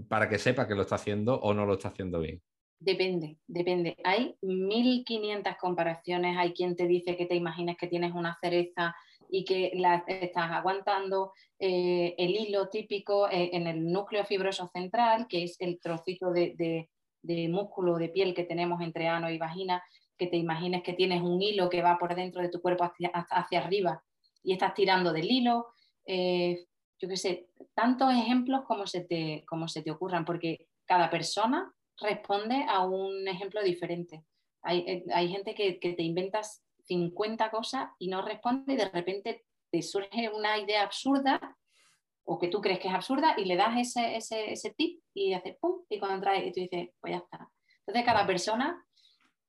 [0.08, 2.42] para que sepa que lo está haciendo o no lo está haciendo bien?
[2.84, 3.96] Depende, depende.
[4.02, 6.36] Hay 1500 comparaciones.
[6.36, 8.96] Hay quien te dice que te imagines que tienes una cereza
[9.30, 15.28] y que la estás aguantando eh, el hilo típico eh, en el núcleo fibroso central,
[15.28, 16.88] que es el trocito de,
[17.48, 19.80] músculo de piel que tenemos entre ano y vagina,
[20.18, 23.10] que te imagines que tienes un hilo que va por dentro de tu cuerpo hacia,
[23.10, 24.02] hacia arriba
[24.42, 25.68] y estás tirando del hilo.
[26.04, 26.66] Eh,
[26.98, 31.72] yo qué sé, tantos ejemplos como se, te, como se te ocurran, porque cada persona
[32.02, 34.24] responde a un ejemplo diferente.
[34.62, 39.44] Hay, hay gente que, que, te inventas 50 cosas y no responde y de repente
[39.70, 41.56] te surge una idea absurda
[42.24, 45.32] o que tú crees que es absurda y le das ese, ese, ese tip y
[45.32, 47.50] hace pum y cuando trae y tú dices, pues ya está.
[47.80, 48.84] Entonces cada persona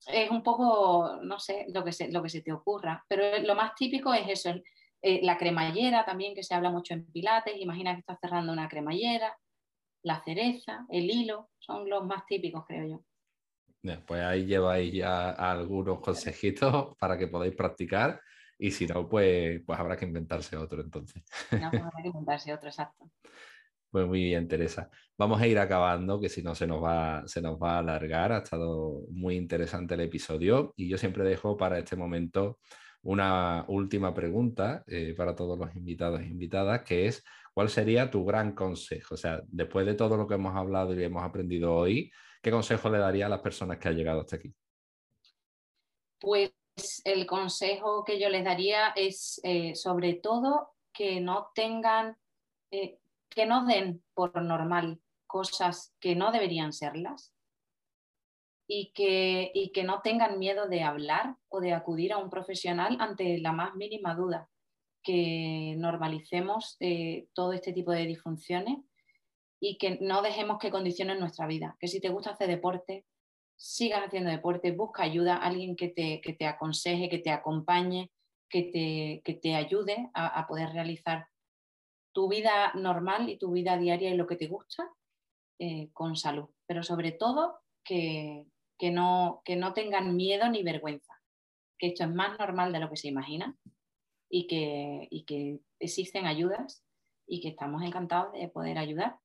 [0.07, 3.55] es un poco, no sé, lo que se, lo que se te ocurra, pero lo
[3.55, 4.53] más típico es eso,
[5.01, 8.67] eh, la cremallera también que se habla mucho en pilates, imagina que estás cerrando una
[8.67, 9.37] cremallera,
[10.03, 13.03] la cereza, el hilo, son los más típicos creo yo
[14.05, 18.19] pues ahí lleváis ya algunos consejitos para que podáis practicar
[18.57, 21.23] y si no, pues, pues habrá que inventarse otro entonces.
[21.51, 23.09] No, pues habrá que inventarse otro, exacto.
[23.89, 24.89] Pues muy bien, Teresa.
[25.17, 28.31] Vamos a ir acabando, que si no se nos, va, se nos va a alargar.
[28.31, 32.59] Ha estado muy interesante el episodio y yo siempre dejo para este momento
[33.03, 37.23] una última pregunta eh, para todos los invitados e invitadas, que es,
[37.53, 39.15] ¿cuál sería tu gran consejo?
[39.15, 42.89] O sea, después de todo lo que hemos hablado y hemos aprendido hoy, ¿qué consejo
[42.89, 44.53] le daría a las personas que han llegado hasta aquí?
[46.19, 46.53] Pues
[47.03, 52.17] el consejo que yo les daría es eh, sobre todo que no tengan,
[52.71, 52.99] eh,
[53.29, 57.32] que no den por normal cosas que no deberían serlas
[58.67, 62.97] y que, y que no tengan miedo de hablar o de acudir a un profesional
[62.99, 64.49] ante la más mínima duda,
[65.03, 68.79] que normalicemos eh, todo este tipo de disfunciones
[69.59, 71.75] y que no dejemos que condicionen nuestra vida.
[71.79, 73.05] Que si te gusta hacer deporte,
[73.55, 78.11] sigas haciendo deporte, busca ayuda, alguien que te, que te aconseje, que te acompañe,
[78.49, 81.27] que te, que te ayude a, poder realizar
[82.13, 84.87] tu vida normal y tu vida diaria y lo que te gusta
[85.59, 86.49] eh, con salud.
[86.67, 88.45] Pero sobre todo que,
[88.83, 91.13] que, no, que no tengan miedo ni vergüenza,
[91.79, 93.55] que esto es más normal de lo que se imagina
[94.29, 96.83] y que, y que existen ayudas
[97.25, 99.15] y que estamos encantados de poder ayudar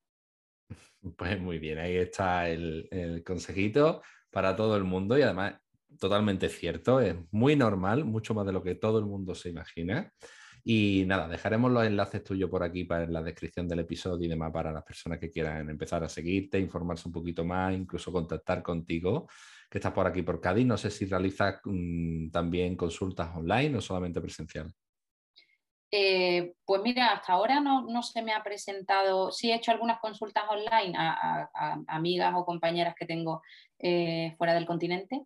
[1.16, 4.00] pues muy bien, ahí está el, consejito
[4.30, 5.54] para todo el mundo y además
[5.98, 10.12] totalmente cierto, es muy normal, mucho más de lo que todo el mundo se imagina.
[10.64, 14.28] Y nada, dejaremos los enlaces tuyos por aquí para en la descripción del episodio y
[14.28, 18.62] demás para las personas que quieran empezar a seguirte, informarse un poquito más, incluso contactar
[18.62, 19.28] contigo,
[19.70, 20.66] que estás por aquí por Cádiz.
[20.66, 24.72] No sé si realizas mm, también consultas online o solamente presencial.
[25.90, 30.44] Eh, pues mira, hasta ahora no, se me ha presentado, sí he hecho algunas consultas
[30.50, 31.48] online a,
[31.86, 33.40] amigas o compañeras que tengo
[33.78, 35.24] eh, fuera del continente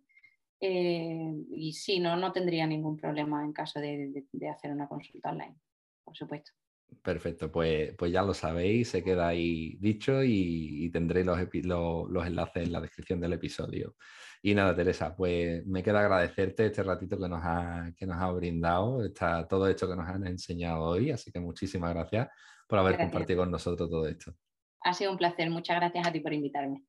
[0.65, 4.13] eh, y sí, no, no tendría ningún problema en caso de,
[4.49, 5.57] hacer una consulta online,
[6.05, 6.53] por supuesto.
[7.01, 12.63] Perfecto, pues, pues ya lo sabéis, se queda ahí dicho y, tendré los, los, enlaces
[12.63, 13.97] en la descripción del episodio.
[14.41, 18.31] Y nada, Teresa, pues me queda agradecerte este ratito que nos ha, que nos ha
[18.31, 22.29] brindado, está todo esto que nos han enseñado hoy, así que muchísimas gracias
[22.69, 24.33] por haber compartido con nosotros todo esto.
[24.79, 26.85] Ha sido un placer, muchas gracias a ti por invitarme.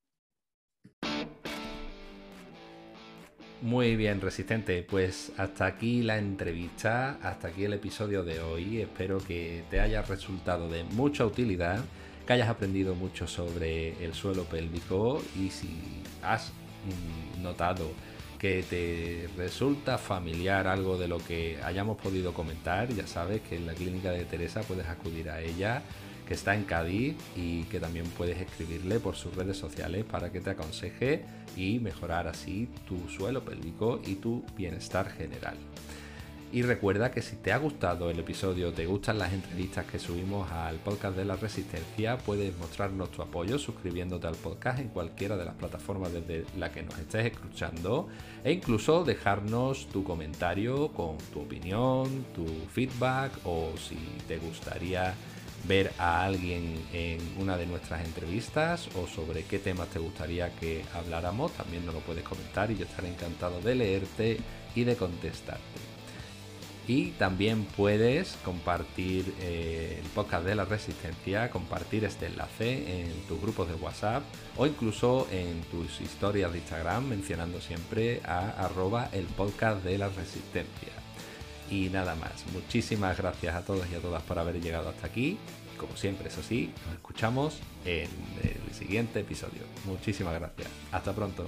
[3.61, 4.83] Muy bien, Resistente.
[4.83, 8.81] Pues hasta aquí la entrevista, hasta aquí el episodio de hoy.
[8.81, 11.83] Espero que te haya resultado de mucha utilidad,
[12.27, 16.51] que hayas aprendido mucho sobre el suelo pélvico y si has
[17.39, 17.91] mm, notado
[18.37, 23.65] que te resulta familiar algo de lo que hayamos podido comentar, ya sabes que en
[23.65, 25.81] la clínica de Teresa puedes acudir a ella
[26.25, 30.41] que está en Cádiz y que también puedes escribirle por sus redes sociales para que
[30.41, 31.23] te aconseje
[31.55, 35.57] y mejorar así tu suelo pélvico y tu bienestar general.
[36.55, 40.49] Y recuerda que si te ha gustado el episodio, te gustan las entrevistas que subimos
[40.51, 45.43] al podcast de la Resistencia, puedes mostrarnos tu apoyo suscribiéndote al podcast en cualquiera de
[45.43, 48.07] las plataformas desde la que nos estés escuchando
[48.43, 55.13] e incluso dejarnos tu comentario con tu opinión, tu feedback o si te gustaría
[55.67, 60.83] ver a alguien en una de nuestras entrevistas o sobre qué temas te gustaría que
[60.93, 64.37] habláramos, también nos lo puedes comentar y yo estaré encantado de leerte
[64.75, 65.95] y de contestarte.
[66.87, 73.41] Y también puedes compartir eh, el podcast de la resistencia, compartir este enlace en tus
[73.41, 74.23] grupos de WhatsApp
[74.55, 80.09] o incluso en tus historias de Instagram mencionando siempre a arroba el podcast de la
[80.09, 80.94] resistencia.
[81.69, 85.37] Y nada más, muchísimas gracias a todos y a todas por haber llegado hasta aquí.
[85.77, 88.09] Como siempre, eso sí, nos escuchamos en
[88.43, 89.63] el siguiente episodio.
[89.85, 90.69] Muchísimas gracias.
[90.91, 91.45] Hasta pronto.